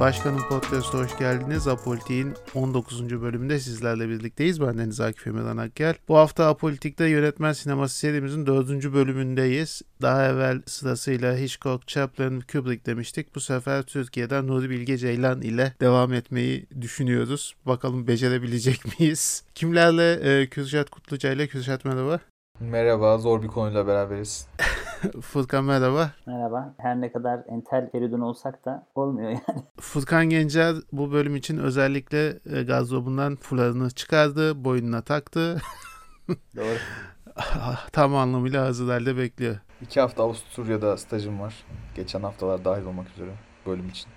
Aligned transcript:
Başkanın 0.00 0.38
Podcast'a 0.48 0.98
hoş 0.98 1.18
geldiniz. 1.18 1.68
Apolitik'in 1.68 2.34
19. 2.54 3.22
bölümünde 3.22 3.60
sizlerle 3.60 4.08
birlikteyiz. 4.08 4.60
Ben 4.60 4.78
Deniz 4.78 5.00
Akif 5.00 5.26
Emirhan 5.26 5.56
Akgel. 5.56 5.94
Bu 6.08 6.16
hafta 6.16 6.48
Apolitik'te 6.48 7.04
yönetmen 7.04 7.52
sineması 7.52 7.96
serimizin 7.98 8.46
4. 8.46 8.68
bölümündeyiz. 8.92 9.82
Daha 10.02 10.26
evvel 10.26 10.62
sırasıyla 10.66 11.36
Hitchcock, 11.36 11.88
Chaplin, 11.88 12.40
Kubrick 12.40 12.86
demiştik. 12.86 13.34
Bu 13.34 13.40
sefer 13.40 13.82
Türkiye'den 13.82 14.46
Nuri 14.46 14.70
Bilge 14.70 14.98
Ceylan 14.98 15.42
ile 15.42 15.74
devam 15.80 16.12
etmeyi 16.12 16.66
düşünüyoruz. 16.80 17.54
Bakalım 17.66 18.06
becerebilecek 18.06 18.80
miyiz? 19.00 19.44
Kimlerle? 19.54 20.12
E, 20.12 20.46
Kürşat 20.46 20.90
Kutluca 20.90 21.32
ile 21.32 21.46
Kürşat 21.46 21.84
merhaba. 21.84 22.20
Merhaba, 22.60 23.18
zor 23.18 23.42
bir 23.42 23.48
konuyla 23.48 23.86
beraberiz. 23.86 24.48
Furkan 25.20 25.64
merhaba. 25.64 26.10
Merhaba. 26.26 26.74
Her 26.78 27.00
ne 27.00 27.12
kadar 27.12 27.40
entel 27.48 27.90
feridun 27.90 28.20
olsak 28.20 28.64
da 28.64 28.86
olmuyor 28.94 29.28
yani. 29.30 29.62
Furkan 29.80 30.30
Gencer 30.30 30.74
bu 30.92 31.12
bölüm 31.12 31.36
için 31.36 31.58
özellikle 31.58 32.38
e, 32.56 32.62
gazobundan 32.62 33.36
fularını 33.36 33.90
çıkardı, 33.90 34.64
boynuna 34.64 35.02
taktı. 35.02 35.60
Doğru. 36.56 36.76
Tam 37.92 38.14
anlamıyla 38.14 38.64
hazır 38.64 38.88
halde 38.88 39.16
bekliyor. 39.16 39.56
İki 39.82 40.00
hafta 40.00 40.22
Avusturya'da 40.22 40.96
stajım 40.96 41.40
var. 41.40 41.54
Geçen 41.94 42.22
haftalar 42.22 42.64
dahil 42.64 42.84
olmak 42.84 43.10
üzere 43.10 43.30
bölüm 43.66 43.88
için. 43.88 44.10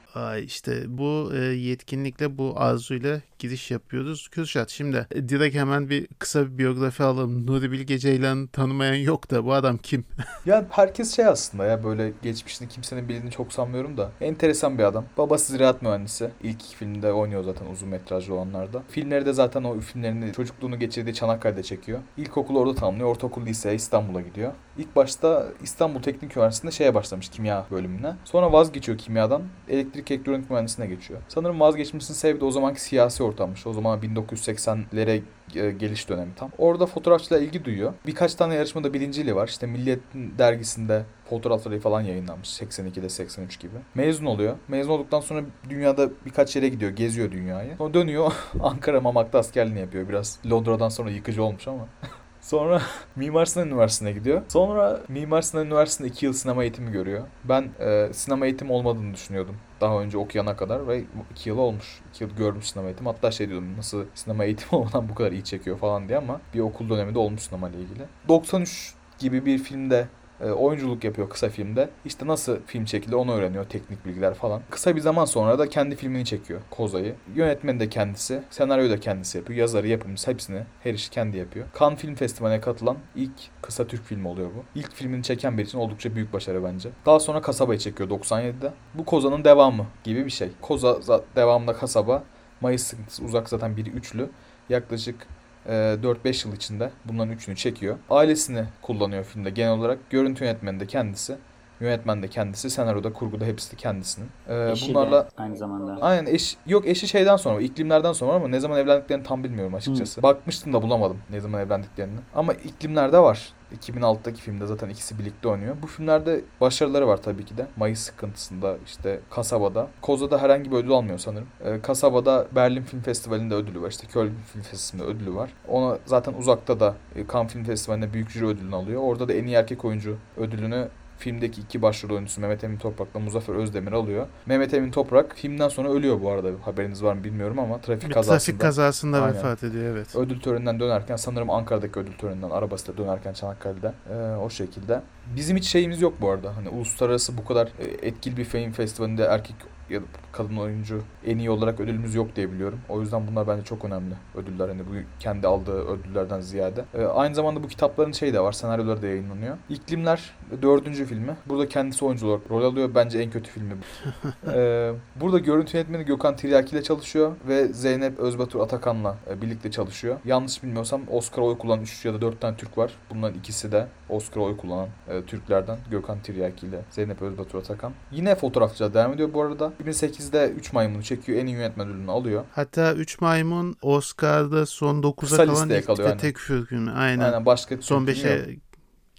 İşte 0.43 0.83
bu 0.87 1.31
e, 1.33 1.37
yetkinlikle 1.39 2.37
bu 2.37 2.53
arzuyla 2.57 3.21
giriş 3.39 3.71
yapıyoruz. 3.71 4.27
Kürşat 4.27 4.69
şimdi 4.69 5.07
e, 5.11 5.29
direkt 5.29 5.55
hemen 5.55 5.89
bir 5.89 6.07
kısa 6.19 6.45
bir 6.45 6.57
biyografi 6.57 7.03
alalım. 7.03 7.47
Nuri 7.47 7.71
Bilge 7.71 7.97
Ceylan 7.97 8.47
tanımayan 8.47 8.95
yok 8.95 9.31
da 9.31 9.45
bu 9.45 9.53
adam 9.53 9.77
kim? 9.77 10.05
ya 10.45 10.65
herkes 10.69 11.15
şey 11.15 11.25
aslında 11.25 11.65
ya 11.65 11.83
böyle 11.83 12.13
geçmişini 12.23 12.67
kimsenin 12.67 13.09
bildiğini 13.09 13.31
çok 13.31 13.53
sanmıyorum 13.53 13.97
da. 13.97 14.11
Enteresan 14.21 14.77
bir 14.77 14.83
adam. 14.83 15.05
Babası 15.17 15.51
ziraat 15.51 15.81
mühendisi. 15.81 16.31
İlk 16.43 16.63
filmde 16.63 17.13
oynuyor 17.13 17.43
zaten 17.43 17.65
uzun 17.65 17.89
metrajlı 17.89 18.33
olanlarda. 18.33 18.83
Filmleri 18.89 19.25
de 19.25 19.33
zaten 19.33 19.63
o 19.63 19.79
filmlerini 19.79 20.33
çocukluğunu 20.33 20.79
geçirdiği 20.79 21.13
Çanakkale'de 21.13 21.63
çekiyor. 21.63 21.99
İlkokulu 22.17 22.59
orada 22.59 22.75
tamamlıyor. 22.75 23.09
Ortaokul 23.09 23.45
liseye 23.45 23.75
İstanbul'a 23.75 24.21
gidiyor. 24.21 24.53
İlk 24.77 24.95
başta 24.95 25.47
İstanbul 25.63 26.01
Teknik 26.01 26.37
Üniversitesi'nde 26.37 26.71
şeye 26.71 26.95
başlamış 26.95 27.29
kimya 27.29 27.65
bölümüne. 27.71 28.15
Sonra 28.23 28.51
vazgeçiyor 28.51 28.97
kimyadan. 28.97 29.41
Elektrik 29.69 30.11
elektronik 30.11 30.49
mühendisliğine 30.49 30.95
geçiyor. 30.95 31.19
Sanırım 31.27 31.59
vazgeçmesinin 31.59 32.17
sebebi 32.17 32.41
de 32.41 32.45
o 32.45 32.51
zamanki 32.51 32.81
siyasi 32.81 33.23
ortammış. 33.23 33.67
O 33.67 33.73
zaman 33.73 33.99
1980'lere 33.99 35.21
e, 35.55 35.71
geliş 35.71 36.09
dönemi 36.09 36.31
tam. 36.35 36.51
Orada 36.57 36.85
fotoğrafçıyla 36.85 37.43
ilgi 37.43 37.65
duyuyor. 37.65 37.93
Birkaç 38.05 38.35
tane 38.35 38.55
yarışmada 38.55 38.93
birinciliği 38.93 39.35
var. 39.35 39.47
İşte 39.47 39.67
Milliyet 39.67 39.99
dergisinde 40.13 41.05
fotoğrafları 41.29 41.79
falan 41.79 42.01
yayınlanmış 42.01 42.49
82'de 42.61 43.09
83 43.09 43.59
gibi. 43.59 43.75
Mezun 43.95 44.25
oluyor. 44.25 44.55
Mezun 44.67 44.91
olduktan 44.91 45.19
sonra 45.19 45.41
dünyada 45.69 46.09
birkaç 46.25 46.55
yere 46.55 46.69
gidiyor. 46.69 46.91
Geziyor 46.91 47.31
dünyayı. 47.31 47.75
Sonra 47.77 47.93
dönüyor 47.93 48.31
Ankara 48.59 49.01
Mamak'ta 49.01 49.39
askerliğini 49.39 49.79
yapıyor. 49.79 50.09
Biraz 50.09 50.39
Londra'dan 50.51 50.89
sonra 50.89 51.11
yıkıcı 51.11 51.43
olmuş 51.43 51.67
ama. 51.67 51.87
Sonra 52.43 52.81
Mimar 53.15 53.45
Sinan 53.45 53.67
Üniversitesi'ne 53.67 54.11
gidiyor. 54.11 54.41
Sonra 54.47 55.01
Mimar 55.07 55.41
Sinan 55.41 55.65
Üniversitesi'nde 55.65 56.07
2 56.07 56.25
yıl 56.25 56.33
sinema 56.33 56.63
eğitimi 56.63 56.91
görüyor. 56.91 57.27
Ben 57.43 57.69
e, 57.79 58.13
sinema 58.13 58.45
eğitimi 58.45 58.71
olmadığını 58.71 59.13
düşünüyordum. 59.13 59.55
Daha 59.81 60.01
önce 60.01 60.17
okuyana 60.17 60.55
kadar 60.55 60.87
ve 60.87 61.03
2 61.31 61.49
yıl 61.49 61.57
olmuş. 61.57 62.01
2 62.13 62.23
yıl 62.23 62.31
görmüş 62.31 62.65
sinema 62.65 62.87
eğitimi. 62.87 63.09
Hatta 63.09 63.31
şey 63.31 63.49
diyordum 63.49 63.77
nasıl 63.77 64.05
sinema 64.15 64.45
eğitimi 64.45 64.69
olmadan 64.81 65.09
bu 65.09 65.15
kadar 65.15 65.31
iyi 65.31 65.43
çekiyor 65.43 65.77
falan 65.77 66.07
diye 66.07 66.17
ama 66.17 66.41
bir 66.53 66.59
okul 66.59 66.89
döneminde 66.89 67.19
olmuş 67.19 67.41
sinema 67.41 67.69
ile 67.69 67.77
ilgili. 67.77 68.03
93 68.27 68.93
gibi 69.19 69.45
bir 69.45 69.57
filmde 69.57 70.07
oyunculuk 70.41 71.03
yapıyor 71.03 71.29
kısa 71.29 71.49
filmde. 71.49 71.89
İşte 72.05 72.27
nasıl 72.27 72.57
film 72.65 72.85
çekildi 72.85 73.15
onu 73.15 73.33
öğreniyor. 73.33 73.65
Teknik 73.65 74.05
bilgiler 74.05 74.33
falan. 74.33 74.61
Kısa 74.69 74.95
bir 74.95 75.01
zaman 75.01 75.25
sonra 75.25 75.59
da 75.59 75.69
kendi 75.69 75.95
filmini 75.95 76.25
çekiyor. 76.25 76.61
Koza'yı. 76.69 77.15
Yönetmeni 77.35 77.79
de 77.79 77.89
kendisi. 77.89 78.43
Senaryoyu 78.49 78.89
da 78.89 78.99
kendisi 78.99 79.37
yapıyor. 79.37 79.59
Yazarı, 79.59 79.87
yapımcısı 79.87 80.31
hepsini 80.31 80.61
her 80.83 80.93
işi 80.93 81.09
kendi 81.09 81.37
yapıyor. 81.37 81.65
Cannes 81.79 81.99
Film 81.99 82.15
Festivali'ne 82.15 82.61
katılan 82.61 82.97
ilk 83.15 83.31
kısa 83.61 83.87
Türk 83.87 84.03
filmi 84.03 84.27
oluyor 84.27 84.49
bu. 84.49 84.79
İlk 84.79 84.93
filmini 84.93 85.23
çeken 85.23 85.57
biri 85.57 85.65
için 85.67 85.77
oldukça 85.77 86.15
büyük 86.15 86.33
başarı 86.33 86.63
bence. 86.63 86.89
Daha 87.05 87.19
sonra 87.19 87.41
Kasaba'yı 87.41 87.79
çekiyor 87.79 88.09
97'de. 88.09 88.73
Bu 88.93 89.05
Koza'nın 89.05 89.43
devamı 89.43 89.85
gibi 90.03 90.25
bir 90.25 90.31
şey. 90.31 90.49
Koza 90.61 91.21
devamında 91.35 91.73
Kasaba. 91.73 92.23
Mayıs 92.61 92.93
uzak 93.25 93.49
zaten 93.49 93.77
biri 93.77 93.89
üçlü. 93.89 94.29
Yaklaşık 94.69 95.27
4-5 95.67 96.47
yıl 96.47 96.55
içinde 96.55 96.89
bunların 97.05 97.33
üçünü 97.33 97.55
çekiyor. 97.55 97.97
Ailesini 98.09 98.63
kullanıyor 98.81 99.23
filmde 99.23 99.49
genel 99.49 99.71
olarak. 99.71 100.09
Görüntü 100.09 100.43
yönetmeni 100.43 100.79
de 100.79 100.87
kendisi. 100.87 101.35
Yönetmen 101.79 102.23
de 102.23 102.27
kendisi, 102.27 102.69
senaryoda, 102.69 103.13
kurguda 103.13 103.45
hepsi 103.45 103.71
de 103.71 103.75
kendisinin. 103.75 104.29
Ee, 104.47 104.71
eşi 104.71 104.89
bunlarla 104.89 105.23
de 105.23 105.27
aynı 105.37 105.55
zamanda. 105.55 105.97
Aynen 106.01 106.25
eş 106.25 106.57
yok 106.67 106.87
eşi 106.87 107.07
şeyden 107.07 107.35
sonra, 107.35 107.61
iklimlerden 107.61 108.13
sonra 108.13 108.33
ama 108.33 108.47
ne 108.47 108.59
zaman 108.59 108.79
evlendiklerini 108.79 109.23
tam 109.23 109.43
bilmiyorum 109.43 109.73
açıkçası. 109.73 110.15
Hmm. 110.15 110.23
Bakmıştım 110.23 110.73
da 110.73 110.81
bulamadım 110.81 111.17
ne 111.29 111.39
zaman 111.39 111.61
evlendiklerini. 111.61 112.19
Ama 112.35 112.53
iklimlerde 112.53 113.19
var. 113.19 113.53
2006'daki 113.81 114.41
filmde 114.41 114.65
zaten 114.65 114.89
ikisi 114.89 115.19
birlikte 115.19 115.47
oynuyor. 115.47 115.75
Bu 115.81 115.87
filmlerde 115.87 116.41
başarıları 116.61 117.07
var 117.07 117.17
tabii 117.17 117.45
ki 117.45 117.57
de. 117.57 117.67
Mayıs 117.77 117.99
sıkıntısında 117.99 118.77
işte 118.85 119.19
Kasaba'da. 119.29 119.87
Koza'da 120.01 120.41
herhangi 120.41 120.71
bir 120.71 120.75
ödül 120.75 120.91
almıyor 120.91 121.17
sanırım. 121.17 121.47
Ee, 121.65 121.81
Kasaba'da 121.81 122.47
Berlin 122.55 122.81
Film 122.81 123.01
Festivali'nde 123.01 123.55
ödülü 123.55 123.81
var. 123.81 123.89
İşte 123.91 124.07
Köln 124.07 124.31
Film 124.53 124.63
Festivali'nde 124.63 125.15
ödülü 125.15 125.35
var. 125.35 125.49
Ona 125.67 125.97
zaten 126.05 126.33
uzakta 126.33 126.79
da 126.79 126.95
e, 127.15 127.27
Cannes 127.33 127.53
Film 127.53 127.63
Festivali'nde 127.63 128.13
büyük 128.13 128.29
jüri 128.29 128.45
ödülünü 128.45 128.75
alıyor. 128.75 129.01
Orada 129.03 129.27
da 129.27 129.33
en 129.33 129.45
iyi 129.45 129.55
erkek 129.55 129.85
oyuncu 129.85 130.17
ödülünü 130.37 130.87
filmdeki 131.17 131.61
iki 131.61 131.81
başrol 131.81 132.09
oyuncusu 132.09 132.41
Mehmet 132.41 132.63
Emin 132.63 132.77
Toprak'la 132.77 133.19
Muzaffer 133.19 133.55
Özdemir 133.55 133.91
alıyor. 133.91 134.27
Mehmet 134.45 134.73
Emin 134.73 134.91
Toprak 134.91 135.35
filmden 135.35 135.67
sonra 135.67 135.89
ölüyor 135.89 136.21
bu 136.21 136.31
arada. 136.31 136.49
Haberiniz 136.61 137.03
var 137.03 137.13
mı 137.13 137.23
bilmiyorum 137.23 137.59
ama 137.59 137.81
trafik 137.81 138.09
bir 138.09 138.13
kazasında. 138.13 138.39
Trafik 138.39 138.61
kazasında 138.61 139.21
Aynen. 139.21 139.35
vefat 139.35 139.63
ediyor 139.63 139.95
evet. 139.95 140.15
Ödül 140.15 140.39
töreninden 140.39 140.79
dönerken 140.79 141.15
sanırım 141.15 141.49
Ankara'daki 141.49 141.99
ödül 141.99 142.13
töreninden 142.13 142.49
arabasıyla 142.49 142.97
dönerken 142.97 143.33
Çanakkale'de 143.33 143.93
e, 144.13 144.35
o 144.35 144.49
şekilde. 144.49 145.01
Bizim 145.35 145.57
hiç 145.57 145.65
şeyimiz 145.65 146.01
yok 146.01 146.13
bu 146.21 146.29
arada. 146.29 146.55
Hani 146.55 146.69
uluslararası 146.69 147.37
bu 147.37 147.45
kadar 147.45 147.67
e, 147.67 148.07
etkili 148.07 148.37
bir 148.37 148.45
film 148.45 148.71
festivalinde 148.71 149.23
erkek 149.23 149.55
ya 149.89 150.01
da 150.01 150.05
kadın 150.31 150.57
oyuncu 150.57 151.01
en 151.25 151.37
iyi 151.37 151.49
olarak 151.49 151.79
ödülümüz 151.79 152.15
yok 152.15 152.35
diye 152.35 152.51
biliyorum. 152.51 152.79
O 152.89 153.01
yüzden 153.01 153.27
bunlar 153.27 153.47
bence 153.47 153.63
çok 153.63 153.85
önemli 153.85 154.13
ödüller. 154.35 154.67
Hani 154.67 154.81
bu 154.81 154.91
kendi 155.19 155.47
aldığı 155.47 155.87
ödüllerden 155.87 156.39
ziyade. 156.39 156.85
Ee, 156.93 157.03
aynı 157.05 157.35
zamanda 157.35 157.63
bu 157.63 157.67
kitapların 157.67 158.11
şeyi 158.11 158.33
de 158.33 158.39
var. 158.39 158.51
Senaryoları 158.51 159.01
da 159.01 159.07
yayınlanıyor. 159.07 159.57
İklimler 159.69 160.33
dördüncü 160.61 161.05
filmi. 161.05 161.37
Burada 161.45 161.67
kendisi 161.69 162.05
oyuncu 162.05 162.27
olarak 162.27 162.51
rol 162.51 162.63
alıyor. 162.63 162.89
Bence 162.95 163.19
en 163.19 163.31
kötü 163.31 163.51
filmi 163.51 163.73
bu. 163.73 164.29
ee, 164.53 164.93
burada 165.15 165.39
görüntü 165.39 165.77
yönetmeni 165.77 166.05
Gökhan 166.05 166.35
Tiryaki 166.35 166.75
ile 166.75 166.83
çalışıyor 166.83 167.31
ve 167.47 167.67
Zeynep 167.67 168.19
Özbatur 168.19 168.59
Atakan'la 168.59 169.17
e, 169.29 169.41
birlikte 169.41 169.71
çalışıyor. 169.71 170.17
Yanlış 170.25 170.63
bilmiyorsam 170.63 171.01
Oscar 171.11 171.41
oy 171.41 171.57
kullanan 171.57 171.83
3 171.83 172.05
ya 172.05 172.13
da 172.13 172.21
4 172.21 172.41
tane 172.41 172.57
Türk 172.57 172.77
var. 172.77 172.93
Bunların 173.09 173.39
ikisi 173.39 173.71
de 173.71 173.87
Oscar 174.09 174.41
oy 174.41 174.57
kullanan 174.57 174.87
e, 175.09 175.21
Türklerden 175.21 175.77
Gökhan 175.91 176.19
Tiryaki 176.19 176.67
ile 176.67 176.79
Zeynep 176.89 177.21
Özbatur 177.21 177.59
Atakan. 177.59 177.93
Yine 178.11 178.35
fotoğrafçılar 178.35 178.93
devam 178.93 179.13
ediyor 179.13 179.33
bu 179.33 179.41
arada. 179.41 179.72
2008'de 179.83 180.49
3 180.49 180.73
Maymun'u 180.73 181.03
çekiyor. 181.03 181.39
En 181.39 181.45
iyi 181.45 181.55
yönetmen 181.55 181.89
ödülünü 181.89 182.11
alıyor. 182.11 182.43
Hatta 182.51 182.93
3 182.93 183.21
Maymun 183.21 183.75
Oscar'da 183.81 184.65
son 184.65 185.01
9'a 185.01 185.45
kalan 185.45 185.69
ilk 185.69 185.85
kalıyor, 185.85 186.09
ve 186.09 186.17
tek 186.17 186.37
filmi. 186.37 186.91
Aynen. 186.91 187.23
Aynen 187.23 187.45
başka 187.45 187.77
son 187.81 188.05
5'e 188.05 188.57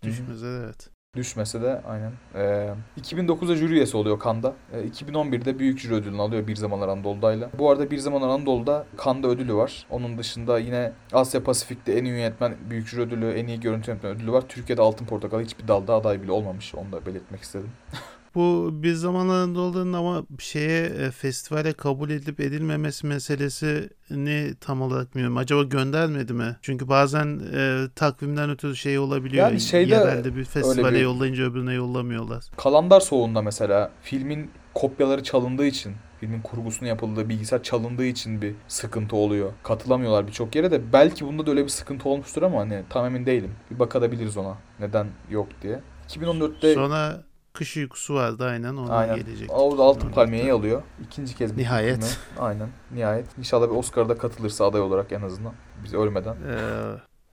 düşmez 0.02 0.42
evet. 0.42 0.94
Düşmese 1.16 1.62
de 1.62 1.82
aynen. 1.88 2.12
Ee, 2.34 2.74
2009'da 3.00 3.56
jüri 3.56 3.72
üyesi 3.72 3.96
oluyor 3.96 4.18
Kanda. 4.18 4.54
Ee, 4.72 4.88
2011'de 4.88 5.58
büyük 5.58 5.78
jüri 5.78 5.94
ödülünü 5.94 6.22
alıyor 6.22 6.46
Bir 6.46 6.56
Zamanlar 6.56 6.88
Anadolu'dayla. 6.88 7.50
Bu 7.58 7.70
arada 7.70 7.90
Bir 7.90 7.98
Zamanlar 7.98 8.28
Anadolu'da 8.28 8.86
Kanda 8.96 9.28
ödülü 9.28 9.54
var. 9.54 9.86
Onun 9.90 10.18
dışında 10.18 10.58
yine 10.58 10.92
Asya 11.12 11.42
Pasifik'te 11.44 11.92
en 11.92 12.04
iyi 12.04 12.14
yönetmen 12.14 12.56
büyük 12.70 12.88
jüri 12.88 13.00
ödülü, 13.00 13.30
en 13.30 13.46
iyi 13.46 13.60
görüntü 13.60 13.90
yönetmen 13.90 14.16
ödülü 14.16 14.32
var. 14.32 14.44
Türkiye'de 14.48 14.82
Altın 14.82 15.06
Portakal 15.06 15.40
hiçbir 15.40 15.68
dalda 15.68 15.94
aday 15.94 16.22
bile 16.22 16.32
olmamış. 16.32 16.74
Onu 16.74 16.92
da 16.92 17.06
belirtmek 17.06 17.42
istedim. 17.42 17.70
Bu 18.34 18.70
bir 18.72 18.92
zamanlarında 18.94 19.60
olduğunun 19.60 19.92
ama 19.92 20.22
şeye 20.38 20.84
e, 20.84 21.10
festivale 21.10 21.72
kabul 21.72 22.10
edilip 22.10 22.40
edilmemesi 22.40 23.06
meselesini 23.06 24.54
tam 24.60 24.82
olarak 24.82 25.14
bilmiyorum. 25.14 25.36
Acaba 25.36 25.62
göndermedi 25.62 26.32
mi? 26.32 26.56
Çünkü 26.62 26.88
bazen 26.88 27.40
e, 27.54 27.84
takvimden 27.94 28.50
ötürü 28.50 28.76
şey 28.76 28.98
olabiliyor. 28.98 29.46
Yani 29.46 29.60
şeyde 29.60 29.94
Yerelde 29.94 30.36
bir 30.36 30.44
festivale 30.44 30.94
bir... 30.94 31.00
yollayınca 31.00 31.44
öbürüne 31.44 31.74
yollamıyorlar. 31.74 32.44
Kalandar 32.56 33.00
Soğuğu'nda 33.00 33.42
mesela 33.42 33.90
filmin 34.02 34.50
kopyaları 34.74 35.22
çalındığı 35.22 35.66
için 35.66 35.92
filmin 36.20 36.40
kurgusunu 36.40 36.88
yapıldığı 36.88 37.28
bilgisayar 37.28 37.62
çalındığı 37.62 38.04
için 38.04 38.42
bir 38.42 38.54
sıkıntı 38.68 39.16
oluyor. 39.16 39.52
Katılamıyorlar 39.62 40.26
birçok 40.26 40.56
yere 40.56 40.70
de 40.70 40.92
belki 40.92 41.26
bunda 41.26 41.46
da 41.46 41.50
öyle 41.50 41.64
bir 41.64 41.68
sıkıntı 41.68 42.08
olmuştur 42.08 42.42
ama 42.42 42.60
hani 42.60 42.82
tam 42.90 43.06
emin 43.06 43.26
değilim. 43.26 43.50
Bir 43.70 43.78
bakabiliriz 43.78 44.36
ona. 44.36 44.58
Neden 44.80 45.06
yok 45.30 45.48
diye. 45.62 45.80
2014'te 46.08 46.74
Sonra 46.74 47.22
Kış 47.54 47.76
uykusu 47.76 48.14
vardı 48.14 48.44
aynen 48.44 48.76
ona 48.76 48.94
aynen. 48.94 49.16
gelecek. 49.16 49.50
Orada 49.52 49.82
altın 49.82 50.08
palmiyeyi 50.10 50.52
alıyor. 50.52 50.82
İkinci 51.06 51.36
kez. 51.36 51.56
Nihayet. 51.56 51.94
Filmi. 52.04 52.10
Aynen 52.38 52.68
nihayet. 52.94 53.38
İnşallah 53.38 53.70
bir 53.70 53.76
Oscar'da 53.76 54.18
katılırsa 54.18 54.66
aday 54.66 54.80
olarak 54.80 55.12
en 55.12 55.22
azından. 55.22 55.52
Biz 55.84 55.94
ölmeden. 55.94 56.34
Ee, 56.48 56.56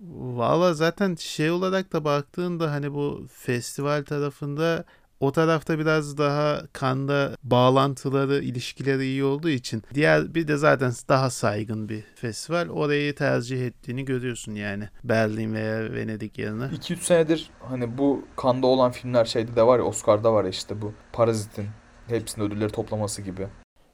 Valla 0.10 0.74
zaten 0.74 1.16
şey 1.16 1.52
olarak 1.52 1.94
da 1.94 2.04
baktığında 2.04 2.72
hani 2.72 2.94
bu 2.94 3.28
festival 3.34 4.04
tarafında 4.06 4.84
o 5.22 5.32
tarafta 5.32 5.80
biraz 5.80 6.18
daha 6.18 6.62
kanda 6.74 7.38
bağlantıları, 7.44 8.44
ilişkileri 8.44 9.04
iyi 9.04 9.24
olduğu 9.24 9.50
için 9.50 9.84
diğer 9.94 10.36
bir 10.36 10.48
de 10.48 10.58
zaten 10.58 10.92
daha 11.10 11.30
saygın 11.30 11.90
bir 11.90 12.04
festival. 12.16 12.70
Orayı 12.70 13.16
tercih 13.16 13.66
ettiğini 13.66 14.06
görüyorsun 14.06 14.56
yani. 14.56 14.90
Berlin 15.04 15.54
veya 15.54 15.94
Venedik 15.94 16.38
yerine. 16.38 16.64
2-3 16.64 16.96
senedir 16.98 17.50
hani 17.60 17.98
bu 17.98 18.26
kanda 18.36 18.68
olan 18.68 18.92
filmler 18.92 19.26
şeyde 19.26 19.56
de 19.56 19.64
var 19.68 19.80
ya 19.80 19.86
Oscar'da 19.86 20.34
var 20.34 20.46
işte 20.46 20.82
bu 20.82 20.94
Parazit'in 21.14 21.68
hepsinin 22.08 22.46
ödülleri 22.46 22.72
toplaması 22.72 23.22
gibi. 23.22 23.48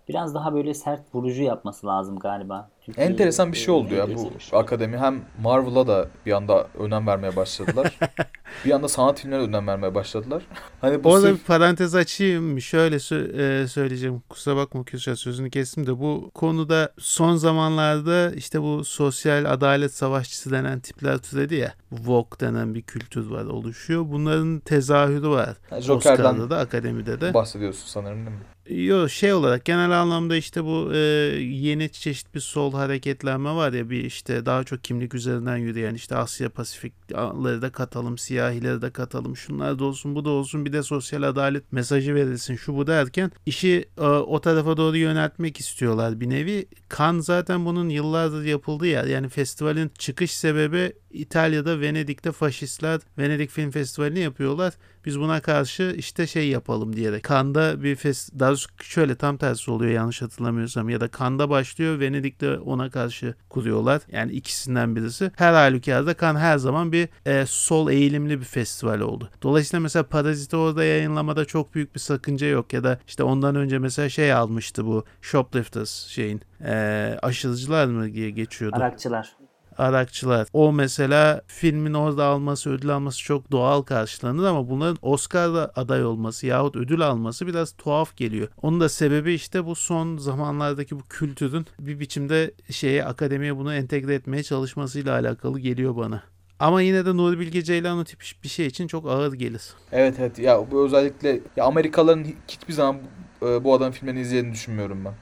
Biraz 0.09 0.35
daha 0.35 0.53
böyle 0.53 0.73
sert 0.73 1.15
vurucu 1.15 1.43
yapması 1.43 1.87
lazım 1.87 2.19
galiba. 2.19 2.69
Türkiye, 2.81 3.07
Enteresan 3.07 3.51
bir 3.51 3.57
şey 3.57 3.73
oldu 3.73 3.93
ya 3.93 4.07
bu 4.15 4.31
akademi 4.57 4.97
hem 4.97 5.21
Marvel'a 5.41 5.87
da 5.87 6.07
bir 6.25 6.31
anda 6.31 6.67
önem 6.79 7.07
vermeye 7.07 7.35
başladılar. 7.35 7.97
bir 8.65 8.71
anda 8.71 8.87
sanat 8.87 9.19
filmlerine 9.19 9.43
önem 9.43 9.67
vermeye 9.67 9.95
başladılar. 9.95 10.43
Hani 10.81 11.03
bu 11.03 11.09
Orada 11.09 11.21
sırf 11.21 11.39
bir 11.39 11.45
parantez 11.45 11.95
açayım. 11.95 12.61
Şöyle 12.61 12.95
sö- 12.95 13.63
e, 13.63 13.67
söyleyeceğim. 13.67 14.21
Kusura 14.29 14.55
bakma 14.55 14.83
Kürşat 14.83 15.19
sözünü 15.19 15.49
kestim 15.49 15.87
de 15.87 15.99
bu 15.99 16.31
konuda 16.33 16.93
son 16.99 17.35
zamanlarda 17.35 18.31
işte 18.35 18.61
bu 18.61 18.85
sosyal 18.85 19.45
adalet 19.45 19.93
savaşçısı 19.93 20.51
denen 20.51 20.79
tipler 20.79 21.17
türedi 21.17 21.55
ya. 21.55 21.73
Vogue 21.91 22.39
denen 22.39 22.75
bir 22.75 22.81
kültür 22.81 23.29
var 23.29 23.45
oluşuyor. 23.45 24.05
Bunların 24.07 24.59
tezahürü 24.59 25.29
var. 25.29 25.57
Joker'dan 25.79 26.25
Oscar'da 26.35 26.49
da 26.49 26.57
akademide 26.57 27.21
de. 27.21 27.33
bahsediyorsun 27.33 27.87
sanırım 27.87 28.17
değil 28.17 28.37
mi? 28.37 28.43
Yo 28.69 29.09
şey 29.09 29.33
olarak 29.33 29.65
genel 29.65 30.01
anlamda 30.01 30.35
işte 30.35 30.63
bu 30.63 30.93
e, 30.93 30.97
yeni 31.39 31.91
çeşit 31.91 32.35
bir 32.35 32.39
sol 32.39 32.73
hareketlenme 32.73 33.55
var 33.55 33.73
ya 33.73 33.89
bir 33.89 34.03
işte 34.03 34.45
daha 34.45 34.63
çok 34.63 34.83
kimlik 34.83 35.13
üzerinden 35.13 35.57
yürüyen 35.57 35.95
işte 35.95 36.15
Asya 36.15 36.49
Pasifikleri 36.49 37.61
de 37.61 37.69
katalım, 37.69 38.17
siyahileri 38.17 38.81
de 38.81 38.89
katalım, 38.91 39.37
şunlar 39.37 39.79
da 39.79 39.85
olsun 39.85 40.15
bu 40.15 40.25
da 40.25 40.29
olsun 40.29 40.65
bir 40.65 40.73
de 40.73 40.83
sosyal 40.83 41.23
adalet 41.23 41.71
mesajı 41.71 42.15
verilsin 42.15 42.55
şu 42.55 42.75
bu 42.75 42.87
derken 42.87 43.31
işi 43.45 43.85
e, 43.97 44.01
o 44.05 44.41
tarafa 44.41 44.77
doğru 44.77 44.97
yöneltmek 44.97 45.59
istiyorlar 45.59 46.19
bir 46.19 46.29
nevi. 46.29 46.65
Kan 46.89 47.19
zaten 47.19 47.65
bunun 47.65 47.89
yıllardır 47.89 48.43
yapıldığı 48.43 48.87
yer 48.87 49.05
yani 49.05 49.29
festivalin 49.29 49.91
çıkış 49.97 50.31
sebebi 50.31 50.93
İtalya'da 51.11 51.81
Venedik'te 51.81 52.31
faşistler 52.31 52.99
Venedik 53.17 53.49
Film 53.49 53.71
Festivali'ni 53.71 54.19
yapıyorlar. 54.19 54.73
Biz 55.05 55.19
buna 55.19 55.41
karşı 55.41 55.93
işte 55.97 56.27
şey 56.27 56.49
yapalım 56.49 56.95
diyerek. 56.95 57.23
Kanda 57.23 57.83
bir 57.83 57.95
fest 57.95 58.39
daha 58.39 58.53
şöyle 58.81 59.15
tam 59.15 59.37
tersi 59.37 59.71
oluyor 59.71 59.91
yanlış 59.91 60.21
hatırlamıyorsam 60.21 60.89
ya 60.89 61.01
da 61.01 61.07
Kanda 61.07 61.49
başlıyor 61.49 61.99
Venedik'te 61.99 62.57
ona 62.57 62.89
karşı 62.89 63.35
kuruyorlar. 63.49 64.01
Yani 64.11 64.31
ikisinden 64.31 64.95
birisi. 64.95 65.31
Her 65.35 65.53
halükarda 65.53 66.13
kan 66.13 66.35
her 66.35 66.57
zaman 66.57 66.91
bir 66.91 67.09
e, 67.25 67.45
sol 67.45 67.89
eğilimli 67.89 68.39
bir 68.39 68.45
festival 68.45 68.99
oldu. 68.99 69.29
Dolayısıyla 69.43 69.81
mesela 69.81 70.03
Parazit'i 70.03 70.55
orada 70.55 70.83
yayınlamada 70.83 71.45
çok 71.45 71.75
büyük 71.75 71.95
bir 71.95 71.99
sakınca 71.99 72.47
yok 72.47 72.73
ya 72.73 72.83
da 72.83 72.99
işte 73.07 73.23
ondan 73.23 73.55
önce 73.55 73.79
mesela 73.79 74.09
şey 74.09 74.33
almıştı 74.33 74.85
bu 74.85 75.05
Shoplifters 75.21 76.07
şeyin 76.07 76.41
e, 76.65 77.19
aşırıcılar 77.21 77.87
mı 77.87 78.13
diye 78.13 78.29
geçiyordu. 78.29 78.75
Arakçılar. 78.75 79.46
Arakçılar. 79.77 80.47
O 80.53 80.71
mesela 80.73 81.41
filmin 81.47 81.93
orada 81.93 82.25
alması, 82.25 82.69
ödül 82.69 82.89
alması 82.89 83.19
çok 83.19 83.51
doğal 83.51 83.81
karşılanır 83.81 84.45
ama 84.45 84.69
bunların 84.69 84.97
Oscar'da 85.01 85.71
aday 85.75 86.05
olması 86.05 86.47
yahut 86.47 86.75
ödül 86.75 87.01
alması 87.01 87.47
biraz 87.47 87.71
tuhaf 87.71 88.17
geliyor. 88.17 88.47
Onun 88.61 88.79
da 88.79 88.89
sebebi 88.89 89.33
işte 89.33 89.65
bu 89.65 89.75
son 89.75 90.17
zamanlardaki 90.17 90.99
bu 90.99 91.03
kültürün 91.09 91.65
bir 91.79 91.99
biçimde 91.99 92.51
şeye 92.69 93.05
akademiye 93.05 93.57
bunu 93.57 93.73
entegre 93.73 94.13
etmeye 94.13 94.43
çalışmasıyla 94.43 95.13
alakalı 95.13 95.59
geliyor 95.59 95.95
bana. 95.95 96.23
Ama 96.59 96.81
yine 96.81 97.05
de 97.05 97.17
Nuri 97.17 97.39
Bilge 97.39 97.61
Ceylan 97.61 97.97
o 97.97 98.03
tip 98.03 98.19
bir 98.43 98.49
şey 98.49 98.67
için 98.67 98.87
çok 98.87 99.09
ağır 99.09 99.33
gelir. 99.33 99.61
Evet 99.91 100.15
evet 100.19 100.39
ya 100.39 100.71
bu 100.71 100.85
özellikle 100.85 101.39
ya 101.57 101.65
Amerikalıların 101.65 102.25
hiçbir 102.47 102.73
zaman 102.73 102.97
e, 103.41 103.63
bu 103.63 103.73
adamın 103.73 103.91
filmlerini 103.91 104.21
izlediğini 104.21 104.53
düşünmüyorum 104.53 105.05
ben. 105.05 105.13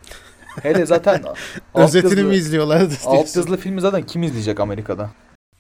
Hele 0.62 0.86
zaten 0.86 1.22
Özetini 1.76 2.12
yazılı- 2.12 2.30
mi 2.30 2.36
izliyorlardı 2.36 2.94
Alt 3.06 3.36
yazılı 3.36 3.58
filmi 3.58 3.82
zaten 3.82 4.02
kim 4.04 4.24
izleyecek 4.24 4.60
Amerika'da? 4.60 5.10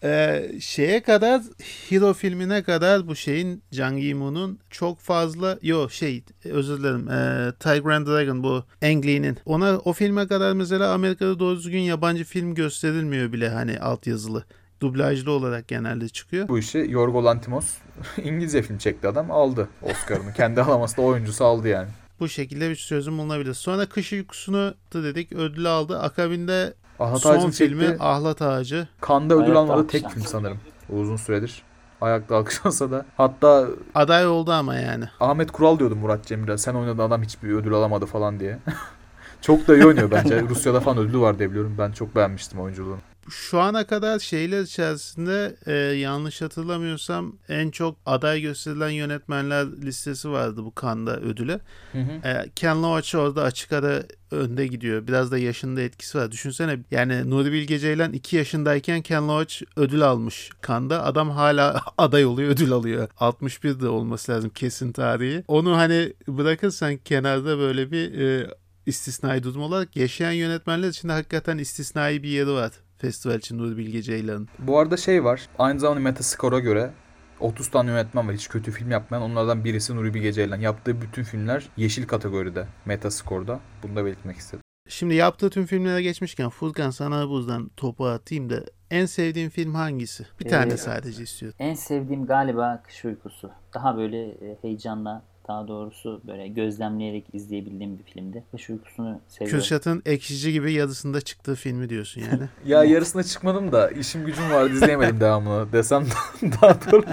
Ee, 0.03 0.51
şeye 0.59 1.01
kadar 1.03 1.41
Hero 1.89 2.13
filmine 2.13 2.63
kadar 2.63 3.07
bu 3.07 3.15
şeyin 3.15 3.63
Jang 3.71 3.99
Yimou'nun 4.03 4.59
çok 4.69 4.99
fazla 4.99 5.57
yo 5.61 5.89
şey 5.89 6.23
özür 6.45 6.79
dilerim 6.79 7.09
ee, 7.09 7.51
Tiger 7.59 7.91
and 7.91 8.07
Dragon 8.07 8.43
bu 8.43 8.63
Ang 8.83 9.05
Lee'nin 9.05 9.37
ona 9.45 9.77
o 9.77 9.93
filme 9.93 10.27
kadar 10.27 10.53
mesela 10.53 10.93
Amerika'da 10.93 11.39
doğru 11.39 11.55
düzgün 11.57 11.79
yabancı 11.79 12.23
film 12.23 12.55
gösterilmiyor 12.55 13.33
bile 13.33 13.49
hani 13.49 13.79
altyazılı 13.79 14.43
dublajlı 14.81 15.31
olarak 15.31 15.67
genelde 15.67 16.09
çıkıyor. 16.09 16.47
Bu 16.47 16.59
işi 16.59 16.85
Yorgo 16.89 17.25
Lantimos 17.25 17.65
İngilizce 18.23 18.61
film 18.61 18.77
çekti 18.77 19.07
adam 19.07 19.31
aldı 19.31 19.69
Oscar'ını. 19.81 20.33
Kendi 20.33 20.61
alaması 20.61 20.97
da 20.97 21.01
oyuncusu 21.01 21.45
aldı 21.45 21.67
yani. 21.67 21.87
Bu 22.19 22.29
şekilde 22.29 22.69
bir 22.69 22.75
çözüm 22.75 23.17
bulunabilir. 23.17 23.53
Sonra 23.53 23.85
Kış 23.85 24.13
Uykusu'nu 24.13 24.73
da 24.93 25.03
dedik 25.03 25.33
ödül 25.33 25.65
aldı. 25.65 25.99
Akabinde 25.99 26.73
Ahlat 26.99 27.21
son 27.21 27.49
filmi 27.49 27.51
çektiği 27.51 27.97
Ahlat 27.99 28.41
Ağacı. 28.41 28.87
Kanda 29.01 29.33
ödül 29.33 29.43
Ayakta 29.45 29.59
almadığı 29.59 29.87
tek 29.87 30.09
film 30.09 30.23
sanırım. 30.23 30.59
Uzun 30.89 31.15
süredir. 31.15 31.63
Ayakta 32.01 32.35
alkışlansa 32.37 32.91
da. 32.91 33.05
Hatta 33.17 33.67
Aday 33.95 34.27
oldu 34.27 34.51
ama 34.51 34.75
yani. 34.75 35.05
Ahmet 35.19 35.51
Kural 35.51 35.79
diyordu 35.79 35.95
Murat 35.95 36.25
Cemre. 36.25 36.57
Sen 36.57 36.73
oynadığın 36.73 37.03
adam 37.03 37.23
hiçbir 37.23 37.49
ödül 37.53 37.73
alamadı 37.73 38.05
falan 38.05 38.39
diye. 38.39 38.59
çok 39.41 39.67
da 39.67 39.75
iyi 39.75 39.85
oynuyor 39.85 40.11
bence. 40.11 40.41
Rusya'da 40.49 40.79
falan 40.79 40.97
ödülü 40.97 41.19
var 41.19 41.39
diye 41.39 41.49
biliyorum. 41.49 41.75
Ben 41.77 41.91
çok 41.91 42.15
beğenmiştim 42.15 42.59
oyunculuğunu. 42.59 42.99
Şu 43.29 43.59
ana 43.59 43.87
kadar 43.87 44.19
şeyler 44.19 44.61
içerisinde 44.61 45.55
e, 45.65 45.73
yanlış 45.73 46.41
hatırlamıyorsam 46.41 47.35
en 47.49 47.71
çok 47.71 47.97
aday 48.05 48.41
gösterilen 48.41 48.89
yönetmenler 48.89 49.65
listesi 49.81 50.29
vardı 50.29 50.65
bu 50.65 50.73
Cannes'da 50.81 51.19
ödüle. 51.19 51.59
Hı 51.91 51.97
hı. 51.97 52.27
E, 52.27 52.49
Ken 52.55 52.83
Loach 52.83 53.15
orada 53.15 53.43
açık 53.43 53.73
ara 53.73 54.03
önde 54.31 54.67
gidiyor. 54.67 55.07
Biraz 55.07 55.31
da 55.31 55.37
yaşında 55.37 55.81
etkisi 55.81 56.17
var. 56.17 56.31
Düşünsene 56.31 56.79
yani 56.91 57.29
Nuri 57.29 57.51
Bilge 57.51 57.79
Ceylan 57.79 58.13
2 58.13 58.35
yaşındayken 58.35 59.01
Ken 59.01 59.27
Loach 59.27 59.61
ödül 59.75 60.01
almış 60.01 60.49
Cannes'da. 60.67 61.03
Adam 61.03 61.29
hala 61.29 61.81
aday 61.97 62.25
oluyor 62.25 62.49
ödül 62.49 62.71
alıyor. 62.71 63.09
61 63.17 63.79
de 63.79 63.87
olması 63.87 64.31
lazım 64.31 64.49
kesin 64.49 64.91
tarihi. 64.91 65.43
Onu 65.47 65.77
hani 65.77 66.13
bırakırsan 66.27 66.97
kenarda 66.97 67.57
böyle 67.57 67.91
bir 67.91 68.19
e, 68.19 68.47
istisnai 68.85 69.43
durum 69.43 69.61
olarak 69.61 69.95
yaşayan 69.95 70.31
yönetmenler 70.31 70.89
için 70.89 71.09
de 71.09 71.13
hakikaten 71.13 71.57
istisnai 71.57 72.23
bir 72.23 72.29
yeri 72.29 72.51
var. 72.51 72.71
Festival 73.05 73.35
için 73.37 73.57
Nuri 73.57 73.77
Bilge 73.77 74.01
Ceylan'ın. 74.01 74.47
Bu 74.59 74.79
arada 74.79 74.97
şey 74.97 75.23
var. 75.23 75.47
Aynı 75.59 75.79
zamanda 75.79 75.99
Metascore'a 75.99 76.59
göre 76.59 76.91
30 77.39 77.67
tane 77.67 77.91
yönetmen 77.91 78.27
var. 78.27 78.35
Hiç 78.35 78.47
kötü 78.47 78.71
film 78.71 78.91
yapmayan. 78.91 79.23
Onlardan 79.23 79.65
birisi 79.65 79.95
Nuri 79.95 80.13
Bilge 80.13 80.33
Ceylan. 80.33 80.59
Yaptığı 80.59 81.01
bütün 81.01 81.23
filmler 81.23 81.69
yeşil 81.77 82.07
kategoride. 82.07 82.67
Metascore'da. 82.85 83.59
Bunu 83.83 83.95
da 83.95 84.05
belirtmek 84.05 84.37
istedim. 84.37 84.61
Şimdi 84.89 85.15
yaptığı 85.15 85.49
tüm 85.49 85.65
filmlere 85.65 86.01
geçmişken 86.01 86.49
Furkan 86.49 86.89
sana 86.89 87.29
buzdan 87.29 87.69
topu 87.77 88.05
atayım 88.05 88.49
da 88.49 88.63
en 88.91 89.05
sevdiğin 89.05 89.49
film 89.49 89.73
hangisi? 89.75 90.25
Bir 90.39 90.49
tane 90.49 90.73
Ee, 90.73 90.77
sadece 90.77 91.23
istiyorum. 91.23 91.55
En 91.59 91.73
sevdiğim 91.73 92.25
galiba 92.25 92.81
Kış 92.85 93.05
Uykusu. 93.05 93.51
Daha 93.73 93.97
böyle 93.97 94.27
e, 94.27 94.57
heyecanla 94.61 95.23
daha 95.47 95.67
doğrusu 95.67 96.21
böyle 96.27 96.47
gözlemleyerek 96.47 97.25
izleyebildiğim 97.33 97.99
bir 97.99 98.03
filmdi. 98.03 98.43
Kış 98.51 98.69
Uykusu'nu 98.69 99.19
seviyorum. 99.27 99.59
Kürşat'ın 99.59 100.01
ekşici 100.05 100.53
gibi 100.53 100.73
yarısında 100.73 101.21
çıktığı 101.21 101.55
filmi 101.55 101.89
diyorsun 101.89 102.21
yani. 102.21 102.49
Ya 102.65 102.83
yarısına 102.83 103.23
çıkmadım 103.23 103.71
da 103.71 103.89
işim 103.91 104.25
gücüm 104.25 104.51
vardı 104.51 104.73
izleyemedim 104.73 105.19
devamını 105.19 105.71
desem 105.71 106.05
daha 106.61 106.91
doğru. 106.91 107.03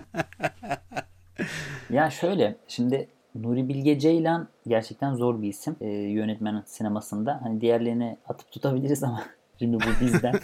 Ya 1.90 2.10
şöyle 2.10 2.56
şimdi 2.68 3.08
Nuri 3.34 3.68
Bilge 3.68 3.98
Ceylan 3.98 4.48
gerçekten 4.66 5.14
zor 5.14 5.42
bir 5.42 5.48
isim 5.48 5.76
e, 5.80 5.86
yönetmen 5.88 6.62
sinemasında. 6.66 7.40
Hani 7.42 7.60
diğerlerini 7.60 8.16
atıp 8.28 8.52
tutabiliriz 8.52 9.02
ama 9.02 9.22
şimdi 9.58 9.76
bu 9.76 10.04
bizden. 10.04 10.34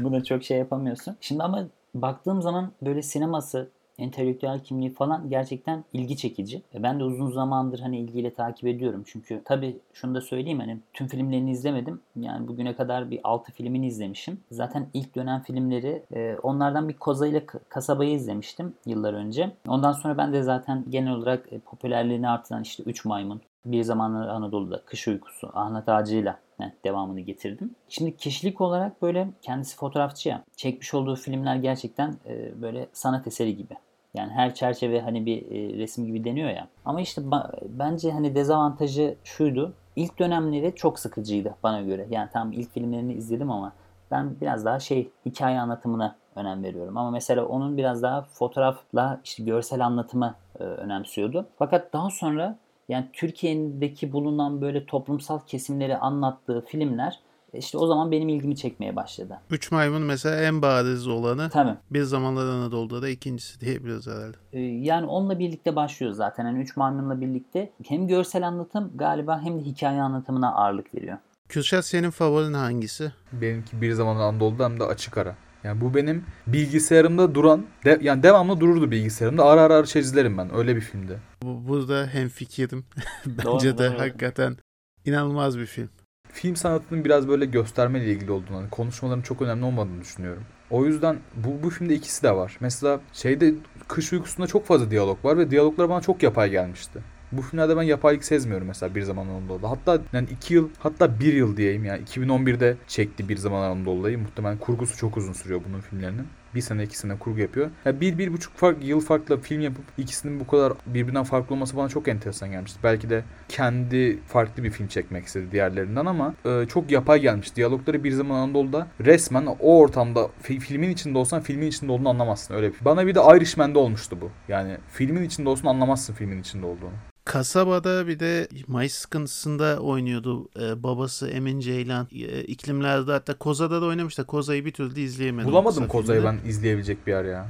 Buna 0.00 0.24
çok 0.24 0.44
şey 0.44 0.58
yapamıyorsun. 0.58 1.16
Şimdi 1.20 1.42
ama 1.42 1.68
baktığım 1.94 2.42
zaman 2.42 2.72
böyle 2.82 3.02
sineması, 3.02 3.68
entelektüel 3.98 4.60
kimliği 4.60 4.94
falan 4.94 5.30
gerçekten 5.30 5.84
ilgi 5.92 6.16
çekici. 6.16 6.62
E, 6.74 6.82
Ben 6.82 7.00
de 7.00 7.04
uzun 7.04 7.30
zamandır 7.30 7.80
hani 7.80 7.98
ilgiyle 7.98 8.34
takip 8.34 8.66
ediyorum. 8.68 9.02
Çünkü 9.06 9.42
tabii 9.44 9.76
şunu 9.92 10.14
da 10.14 10.20
söyleyeyim 10.20 10.60
hani 10.60 10.78
tüm 10.92 11.06
filmlerini 11.06 11.50
izlemedim. 11.50 12.00
Yani 12.16 12.48
bugüne 12.48 12.76
kadar 12.76 13.10
bir 13.10 13.20
6 13.24 13.52
filmini 13.52 13.86
izlemişim. 13.86 14.40
Zaten 14.50 14.86
ilk 14.94 15.14
dönem 15.14 15.42
filmleri 15.42 16.02
e, 16.14 16.36
onlardan 16.42 16.88
bir 16.88 16.94
Koza 16.94 17.26
ile 17.26 17.46
Kasaba'yı 17.46 18.12
izlemiştim 18.12 18.74
yıllar 18.86 19.14
önce. 19.14 19.50
Ondan 19.68 19.92
sonra 19.92 20.18
ben 20.18 20.32
de 20.32 20.42
zaten 20.42 20.84
genel 20.88 21.12
olarak 21.12 21.52
e, 21.52 21.58
popülerliğini 21.58 22.28
artıran 22.28 22.62
işte 22.62 22.82
3 22.82 23.04
Maymun, 23.04 23.40
bir 23.64 23.82
zamanlar 23.82 24.28
Anadolu'da 24.28 24.82
Kış 24.86 25.08
Uykusu, 25.08 25.50
Ahlat 25.54 25.88
Ağacı'yla 25.88 26.38
devamını 26.84 27.20
getirdim. 27.20 27.70
Şimdi 27.88 28.16
kişilik 28.16 28.60
olarak 28.60 29.02
böyle 29.02 29.28
kendisi 29.42 29.76
fotoğrafçı 29.76 30.28
ya. 30.28 30.42
Çekmiş 30.56 30.94
olduğu 30.94 31.16
filmler 31.16 31.56
gerçekten 31.56 32.14
böyle 32.62 32.88
sanat 32.92 33.26
eseri 33.26 33.56
gibi. 33.56 33.74
Yani 34.16 34.32
her 34.32 34.54
çerçeve 34.54 35.00
hani 35.00 35.26
bir 35.26 35.42
e, 35.42 35.78
resim 35.78 36.06
gibi 36.06 36.24
deniyor 36.24 36.50
ya. 36.50 36.68
Ama 36.84 37.00
işte 37.00 37.22
bence 37.68 38.12
hani 38.12 38.34
dezavantajı 38.34 39.16
şuydu. 39.24 39.72
İlk 39.96 40.18
dönemleri 40.18 40.74
çok 40.74 40.98
sıkıcıydı 40.98 41.54
bana 41.62 41.80
göre. 41.82 42.06
Yani 42.10 42.28
tam 42.32 42.52
ilk 42.52 42.70
filmlerini 42.70 43.14
izledim 43.14 43.50
ama 43.50 43.72
Ben 44.10 44.40
biraz 44.40 44.64
daha 44.64 44.80
şey 44.80 45.10
hikaye 45.26 45.60
anlatımına 45.60 46.16
önem 46.36 46.64
veriyorum. 46.64 46.96
Ama 46.96 47.10
mesela 47.10 47.46
onun 47.46 47.76
biraz 47.76 48.02
daha 48.02 48.22
fotoğrafla 48.22 49.20
işte 49.24 49.44
görsel 49.44 49.86
anlatımı 49.86 50.34
e, 50.60 50.62
önemsiyordu. 50.62 51.46
Fakat 51.58 51.92
daha 51.92 52.10
sonra 52.10 52.56
yani 52.88 53.06
Türkiye'deki 53.12 54.12
bulunan 54.12 54.60
böyle 54.60 54.86
toplumsal 54.86 55.38
kesimleri 55.46 55.96
anlattığı 55.96 56.60
filmler 56.60 57.20
işte 57.52 57.78
o 57.78 57.86
zaman 57.86 58.10
benim 58.10 58.28
ilgimi 58.28 58.56
çekmeye 58.56 58.96
başladı. 58.96 59.38
Üç 59.50 59.72
Maymun 59.72 60.02
mesela 60.02 60.40
en 60.42 60.62
bariz 60.62 61.06
olanı. 61.08 61.50
Tabii. 61.50 61.74
Bir 61.90 62.02
zamanlar 62.02 62.46
Anadolu'da 62.46 63.02
da 63.02 63.08
ikincisi 63.08 63.60
diyebiliriz 63.60 64.06
herhalde. 64.06 64.36
Ee, 64.52 64.60
Yani 64.60 65.06
onunla 65.06 65.38
birlikte 65.38 65.76
başlıyor 65.76 66.12
zaten. 66.12 66.46
Yani 66.46 66.62
Üç 66.62 66.76
Maymun'la 66.76 67.20
birlikte 67.20 67.70
hem 67.88 68.08
görsel 68.08 68.46
anlatım 68.46 68.92
galiba 68.94 69.40
hem 69.42 69.60
de 69.60 69.64
hikaye 69.64 70.02
anlatımına 70.02 70.54
ağırlık 70.54 70.94
veriyor. 70.94 71.18
Kürşat 71.48 71.84
senin 71.84 72.10
favorin 72.10 72.52
hangisi? 72.52 73.12
Benimki 73.32 73.80
bir 73.82 73.92
zamanlar 73.92 74.24
Anadolu'da 74.24 74.64
hem 74.64 74.80
de 74.80 74.84
açık 74.84 75.18
ara. 75.18 75.36
Yani 75.64 75.80
bu 75.80 75.94
benim 75.94 76.24
bilgisayarımda 76.46 77.34
duran, 77.34 77.66
de- 77.84 77.98
yani 78.02 78.22
devamlı 78.22 78.60
dururdu 78.60 78.90
bilgisayarımda. 78.90 79.44
Ara 79.44 79.60
ara 79.62 79.74
açar 79.76 80.00
izlerim 80.00 80.38
ben. 80.38 80.54
Öyle 80.54 80.76
bir 80.76 80.80
filmdi. 80.80 81.18
Bu, 81.42 81.68
burada 81.68 82.06
hemfikirim. 82.06 82.84
Doğru, 83.44 83.54
Bence 83.54 83.78
de 83.78 83.90
doğru. 83.90 83.98
hakikaten 83.98 84.56
inanılmaz 85.04 85.58
bir 85.58 85.66
film. 85.66 85.88
Film 86.36 86.56
sanatının 86.56 87.04
biraz 87.04 87.28
böyle 87.28 87.46
göstermeyle 87.46 88.12
ilgili 88.12 88.32
olduğunu, 88.32 88.56
hani 88.56 88.70
konuşmaların 88.70 89.22
çok 89.22 89.42
önemli 89.42 89.64
olmadığını 89.64 90.00
düşünüyorum. 90.00 90.42
O 90.70 90.84
yüzden 90.84 91.16
bu, 91.34 91.62
bu 91.62 91.70
filmde 91.70 91.94
ikisi 91.94 92.22
de 92.22 92.30
var. 92.36 92.56
Mesela 92.60 93.00
şeyde 93.12 93.54
Kış 93.88 94.12
Uykusu'nda 94.12 94.46
çok 94.46 94.66
fazla 94.66 94.90
diyalog 94.90 95.24
var 95.24 95.38
ve 95.38 95.50
diyaloglar 95.50 95.88
bana 95.88 96.00
çok 96.00 96.22
yapay 96.22 96.50
gelmişti. 96.50 97.00
Bu 97.32 97.42
filmlerde 97.42 97.76
ben 97.76 97.82
yapaylık 97.82 98.24
sezmiyorum 98.24 98.66
mesela 98.66 98.94
Bir 98.94 99.02
Zaman 99.02 99.26
Anadolu'da. 99.26 99.70
Hatta 99.70 99.98
yani 100.12 100.28
iki 100.30 100.54
yıl 100.54 100.68
hatta 100.78 101.20
bir 101.20 101.32
yıl 101.32 101.56
diyeyim 101.56 101.84
yani 101.84 102.02
2011'de 102.04 102.76
çekti 102.86 103.28
Bir 103.28 103.36
Zaman 103.36 103.70
Anadolu'dayı. 103.70 104.18
Muhtemelen 104.18 104.58
kurgusu 104.58 104.96
çok 104.96 105.16
uzun 105.16 105.32
sürüyor 105.32 105.60
bunun 105.68 105.80
filmlerinin. 105.80 106.26
Bir 106.56 106.60
sene 106.60 106.82
iki 106.84 106.98
sene 106.98 107.18
kurgu 107.18 107.40
yapıyor. 107.40 107.70
Ya 107.84 108.00
bir, 108.00 108.18
bir 108.18 108.32
buçuk 108.32 108.56
fark, 108.56 108.84
yıl 108.84 109.00
farklı 109.00 109.40
film 109.40 109.60
yapıp 109.60 109.84
ikisinin 109.98 110.40
bu 110.40 110.46
kadar 110.46 110.72
birbirinden 110.86 111.24
farklı 111.24 111.54
olması 111.54 111.76
bana 111.76 111.88
çok 111.88 112.08
enteresan 112.08 112.50
gelmişti. 112.50 112.78
Belki 112.84 113.10
de 113.10 113.24
kendi 113.48 114.18
farklı 114.26 114.64
bir 114.64 114.70
film 114.70 114.86
çekmek 114.88 115.24
istedi 115.26 115.46
diğerlerinden 115.52 116.06
ama 116.06 116.34
e, 116.44 116.66
çok 116.68 116.90
yapay 116.90 117.20
gelmiş. 117.20 117.56
Diyalogları 117.56 118.04
Bir 118.04 118.12
Zaman 118.12 118.36
Anadolu'da 118.36 118.86
resmen 119.04 119.46
o 119.46 119.78
ortamda 119.78 120.30
fi- 120.42 120.60
filmin 120.60 120.90
içinde 120.90 121.18
olsan 121.18 121.40
filmin 121.42 121.66
içinde 121.66 121.92
olduğunu 121.92 122.08
anlamazsın. 122.08 122.54
Öyle 122.54 122.72
bir. 122.72 122.84
Bana 122.84 123.06
bir 123.06 123.14
de 123.14 123.20
Irishman'de 123.36 123.78
olmuştu 123.78 124.18
bu. 124.20 124.30
Yani 124.48 124.76
filmin 124.92 125.22
içinde 125.22 125.48
olsun 125.48 125.66
anlamazsın 125.66 126.14
filmin 126.14 126.40
içinde 126.40 126.66
olduğunu. 126.66 126.92
Kasabada 127.24 128.06
bir 128.06 128.20
de 128.20 128.48
Mayıs 128.66 128.92
sıkıntısında 128.92 129.78
oynuyordu 129.80 130.48
ee, 130.60 130.82
babası 130.82 131.28
Emin 131.28 131.60
Ceylan. 131.60 132.08
Ee, 132.12 132.42
iklimlerde 132.42 133.12
hatta 133.12 133.34
Koza'da 133.34 133.82
da 133.82 133.86
oynamış 133.86 134.18
da 134.18 134.24
Koza'yı 134.24 134.64
bir 134.64 134.72
türlü 134.72 135.00
izleyemedim. 135.00 135.50
Bulamadım 135.50 135.88
Koza'yı 135.88 136.24
ben 136.24 136.38
izleyebilecek 136.48 137.06
bir 137.06 137.12
yer 137.12 137.24
ya. 137.24 137.46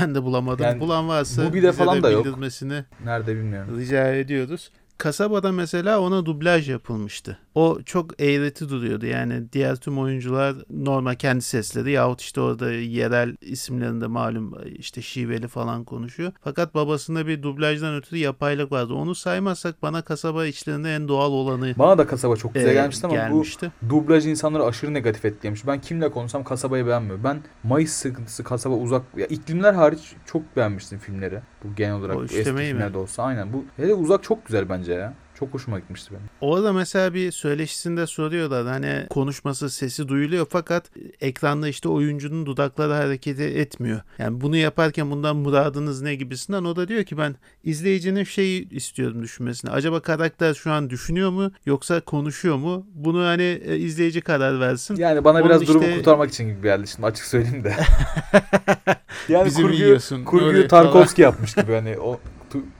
Ben, 0.00 0.14
de 0.14 0.22
bulamadım. 0.22 0.64
Yani 0.64 0.80
Bulan 0.80 1.08
varsa 1.08 1.54
bize 1.54 1.72
falan 1.72 1.98
de 1.98 2.02
da 2.02 2.10
yok. 2.10 2.26
Nerede 3.04 3.36
bilmiyorum. 3.36 3.80
rica 3.80 4.14
ediyoruz. 4.14 4.70
Kasabada 4.98 5.52
mesela 5.52 6.00
ona 6.00 6.26
dublaj 6.26 6.70
yapılmıştı. 6.70 7.38
O 7.54 7.78
çok 7.86 8.22
eğreti 8.22 8.68
duruyordu. 8.68 9.06
Yani 9.06 9.52
diğer 9.52 9.76
tüm 9.76 9.98
oyuncular 9.98 10.54
normal 10.70 11.14
kendi 11.14 11.42
sesleri 11.42 11.90
yahut 11.90 12.20
işte 12.20 12.40
orada 12.40 12.72
yerel 12.72 13.36
isimlerinde 13.40 14.06
malum 14.06 14.54
işte 14.78 15.02
şiveli 15.02 15.48
falan 15.48 15.84
konuşuyor. 15.84 16.32
Fakat 16.44 16.74
babasında 16.74 17.26
bir 17.26 17.42
dublajdan 17.42 17.94
ötürü 17.94 18.18
yapaylık 18.18 18.72
vardı. 18.72 18.94
Onu 18.94 19.14
saymazsak 19.14 19.82
bana 19.82 20.02
kasaba 20.02 20.46
içlerinde 20.46 20.94
en 20.94 21.08
doğal 21.08 21.32
olanı 21.32 21.74
Bana 21.78 21.98
da 21.98 22.06
kasaba 22.06 22.36
çok 22.36 22.54
güzel 22.54 22.68
e, 22.68 22.74
gelmişti 22.74 23.06
ama 23.06 23.14
gelmişti. 23.14 23.72
bu 23.82 23.88
dublaj 23.90 24.26
insanları 24.26 24.64
aşırı 24.64 24.94
negatif 24.94 25.24
etkilemiş. 25.24 25.66
Ben 25.66 25.80
kimle 25.80 26.10
konuşsam 26.10 26.44
kasabayı 26.44 26.86
beğenmiyor. 26.86 27.24
Ben 27.24 27.42
Mayıs 27.62 27.92
sıkıntısı, 27.92 28.44
kasaba 28.44 28.74
uzak 28.74 29.02
ya 29.16 29.26
iklimler 29.26 29.74
hariç 29.74 30.12
çok 30.26 30.56
beğenmiştim 30.56 30.98
filmleri. 30.98 31.40
Bu 31.64 31.74
genel 31.74 31.94
olarak 31.94 32.16
O 32.16 32.24
eski 32.24 32.40
üçlemeyi 32.40 32.66
mi? 32.66 32.78
filmlerde 32.78 32.98
olsa 32.98 33.22
aynen. 33.22 33.52
Bu 33.52 33.64
hele 33.76 33.94
uzak 33.94 34.22
çok 34.22 34.46
güzel 34.46 34.68
bence 34.68 34.92
ya. 34.92 35.14
Çok 35.38 35.54
hoşuma 35.54 35.78
gitmişti 35.78 36.10
benim. 36.10 36.22
Orada 36.40 36.72
mesela 36.72 37.14
bir 37.14 37.32
söyleşisinde 37.32 38.06
soruyorlar 38.06 38.66
hani 38.66 39.06
konuşması 39.10 39.70
sesi 39.70 40.08
duyuluyor 40.08 40.46
fakat 40.50 40.90
ekranda 41.20 41.68
işte 41.68 41.88
oyuncunun 41.88 42.46
dudakları 42.46 42.92
hareket 42.92 43.40
etmiyor. 43.40 44.00
Yani 44.18 44.40
bunu 44.40 44.56
yaparken 44.56 45.10
bundan 45.10 45.36
muradınız 45.36 46.02
ne 46.02 46.14
gibisinden 46.14 46.64
o 46.64 46.76
da 46.76 46.88
diyor 46.88 47.04
ki 47.04 47.18
ben 47.18 47.36
izleyicinin 47.64 48.24
şeyi 48.24 48.68
istiyorum 48.70 49.22
düşünmesini. 49.22 49.70
Acaba 49.70 50.00
karakter 50.00 50.54
şu 50.54 50.72
an 50.72 50.90
düşünüyor 50.90 51.30
mu 51.30 51.50
yoksa 51.66 52.00
konuşuyor 52.00 52.56
mu? 52.56 52.86
Bunu 52.94 53.24
hani 53.24 53.60
e, 53.66 53.76
izleyici 53.76 54.20
karar 54.20 54.60
versin. 54.60 54.96
Yani 54.96 55.24
bana 55.24 55.38
Onun 55.38 55.48
biraz 55.48 55.66
durumu 55.66 55.84
işte- 55.84 55.96
kurtarmak 55.96 56.30
için 56.30 56.48
gibi 56.48 56.62
geldi 56.62 56.86
şimdi 56.88 57.06
açık 57.06 57.24
söyleyeyim 57.26 57.64
de. 57.64 57.74
yani 59.28 59.46
Bizi 59.46 59.58
mi 59.58 59.62
kurguyu, 59.62 59.84
yiyorsun? 59.84 60.24
kurguyu 60.24 60.68
Tarkovski 60.68 61.22
yapmış 61.22 61.54
gibi 61.54 61.72
hani 61.72 61.98
o 61.98 62.20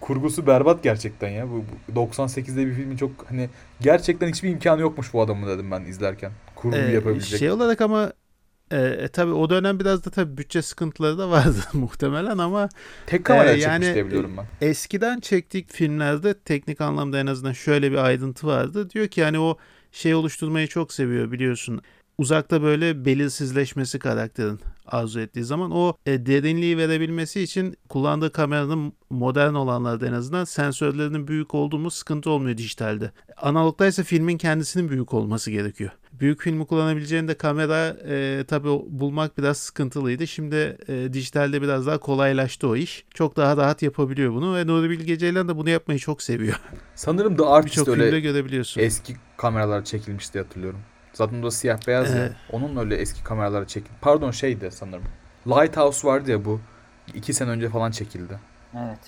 kurgusu 0.01 0.47
berbat 0.47 0.83
gerçekten 0.83 1.29
ya. 1.29 1.47
Bu, 1.51 1.65
bu 1.89 2.01
98'de 2.01 2.67
bir 2.67 2.75
filmin 2.75 2.97
çok 2.97 3.11
hani 3.29 3.49
gerçekten 3.81 4.29
hiçbir 4.29 4.49
imkanı 4.51 4.81
yokmuş 4.81 5.13
bu 5.13 5.23
adamın 5.23 5.49
dedim 5.49 5.71
ben 5.71 5.85
izlerken. 5.85 6.33
Kurgu 6.55 6.77
Ee, 6.77 6.93
yapabilecek. 6.93 7.39
Şey 7.39 7.51
olarak 7.51 7.81
ama 7.81 8.13
e, 8.71 8.77
e, 8.81 9.09
tabii 9.09 9.33
o 9.33 9.51
dönem 9.51 9.81
biraz 9.81 10.05
da 10.05 10.11
tabii 10.11 10.37
bütçe 10.37 10.63
sıkıntıları 10.63 11.19
da 11.19 11.31
vardı 11.31 11.59
muhtemelen 11.73 12.39
ama 12.39 12.69
Tek 13.07 13.25
kamera 13.25 13.47
çekmiş 13.49 13.65
yani- 13.67 13.95
diye 13.95 14.07
biliyorum 14.07 14.33
ben. 14.39 14.69
eskiden 14.69 15.21
çektik 15.21 15.73
filmlerde 15.73 16.35
teknik 16.39 16.81
anlamda 16.81 17.19
en 17.19 17.27
azından 17.27 17.53
şöyle 17.53 17.93
bir 17.93 17.97
ayrıntı 17.97 18.47
vardı. 18.47 18.91
Diyor 18.91 19.09
ki 19.09 19.25
hani 19.25 19.39
o 19.39 19.57
şey 19.93 20.15
oluşturmayı 20.15 20.67
çok 20.69 20.93
seviyor 20.93 21.33
biliyorsun. 21.33 21.83
Uzakta 22.19 22.63
böyle 22.63 23.05
belirsizleşmesi 23.05 23.99
karakterin 23.99 24.61
arzu 24.87 25.21
ettiği 25.21 25.45
zaman 25.45 25.71
o 25.71 25.97
e, 26.07 26.27
derinliği 26.27 26.79
verebilmesi 26.79 27.41
için 27.43 27.77
kullandığı 27.89 28.33
kameranın 28.33 28.93
modern 29.11 29.55
olanlarda 29.55 30.07
en 30.07 30.13
azından 30.13 30.45
sensörlerinin 30.45 31.29
büyük 31.29 31.55
olduğu 31.55 31.79
mu 31.79 31.91
sıkıntı 31.91 32.31
olmuyor 32.31 32.57
dijitalde. 32.57 33.13
Analogda 33.37 33.87
ise 33.87 34.05
filmin 34.05 34.39
kendisinin 34.39 34.89
büyük 34.89 35.15
olması 35.15 35.51
gerekiyor. 35.51 35.91
Büyük 36.13 36.41
filmi 36.43 36.67
kullanabileceğinde 36.67 37.35
kamera 37.35 37.97
e, 38.09 38.45
tabii 38.49 38.69
o- 38.69 38.85
bulmak 38.89 39.39
biraz 39.39 39.59
sıkıntılıydı. 39.59 40.27
Şimdi 40.27 40.77
e, 40.89 41.13
dijitalde 41.13 41.63
biraz 41.63 41.87
daha 41.87 41.99
kolaylaştı 41.99 42.69
o 42.69 42.77
iş. 42.77 43.05
Çok 43.15 43.37
daha 43.37 43.57
rahat 43.57 43.83
yapabiliyor 43.83 44.33
bunu 44.35 44.55
ve 44.57 44.67
Nuri 44.67 44.91
Bilge 44.91 45.19
Ceylan 45.19 45.49
da 45.49 45.57
bunu 45.57 45.71
yapmayı 45.71 45.99
çok 46.01 46.23
seviyor. 46.23 46.61
Sanırım 46.95 47.37
The 47.37 47.45
Artist 47.45 47.89
öyle 47.89 48.21
görebiliyorsun. 48.21 48.81
eski 48.81 49.17
kameralar 49.37 49.85
çekilmiş 49.85 50.35
diye 50.35 50.45
hatırlıyorum. 50.45 50.81
Zaten 51.15 51.41
o 51.41 51.43
da 51.43 51.51
siyah 51.51 51.79
beyaz 51.87 52.11
ya. 52.15 52.17
Evet. 52.21 52.33
Onun 52.53 52.77
öyle 52.77 52.97
eski 52.97 53.25
kameralara 53.25 53.67
çekildi. 53.67 53.95
Pardon 54.01 54.31
şeydi 54.31 54.71
sanırım. 54.71 55.05
Lighthouse 55.47 56.09
vardı 56.09 56.31
ya 56.31 56.45
bu. 56.45 56.61
iki 57.15 57.33
sene 57.35 57.51
önce 57.51 57.69
falan 57.69 57.91
çekildi. 57.91 58.39
Evet. 58.77 58.99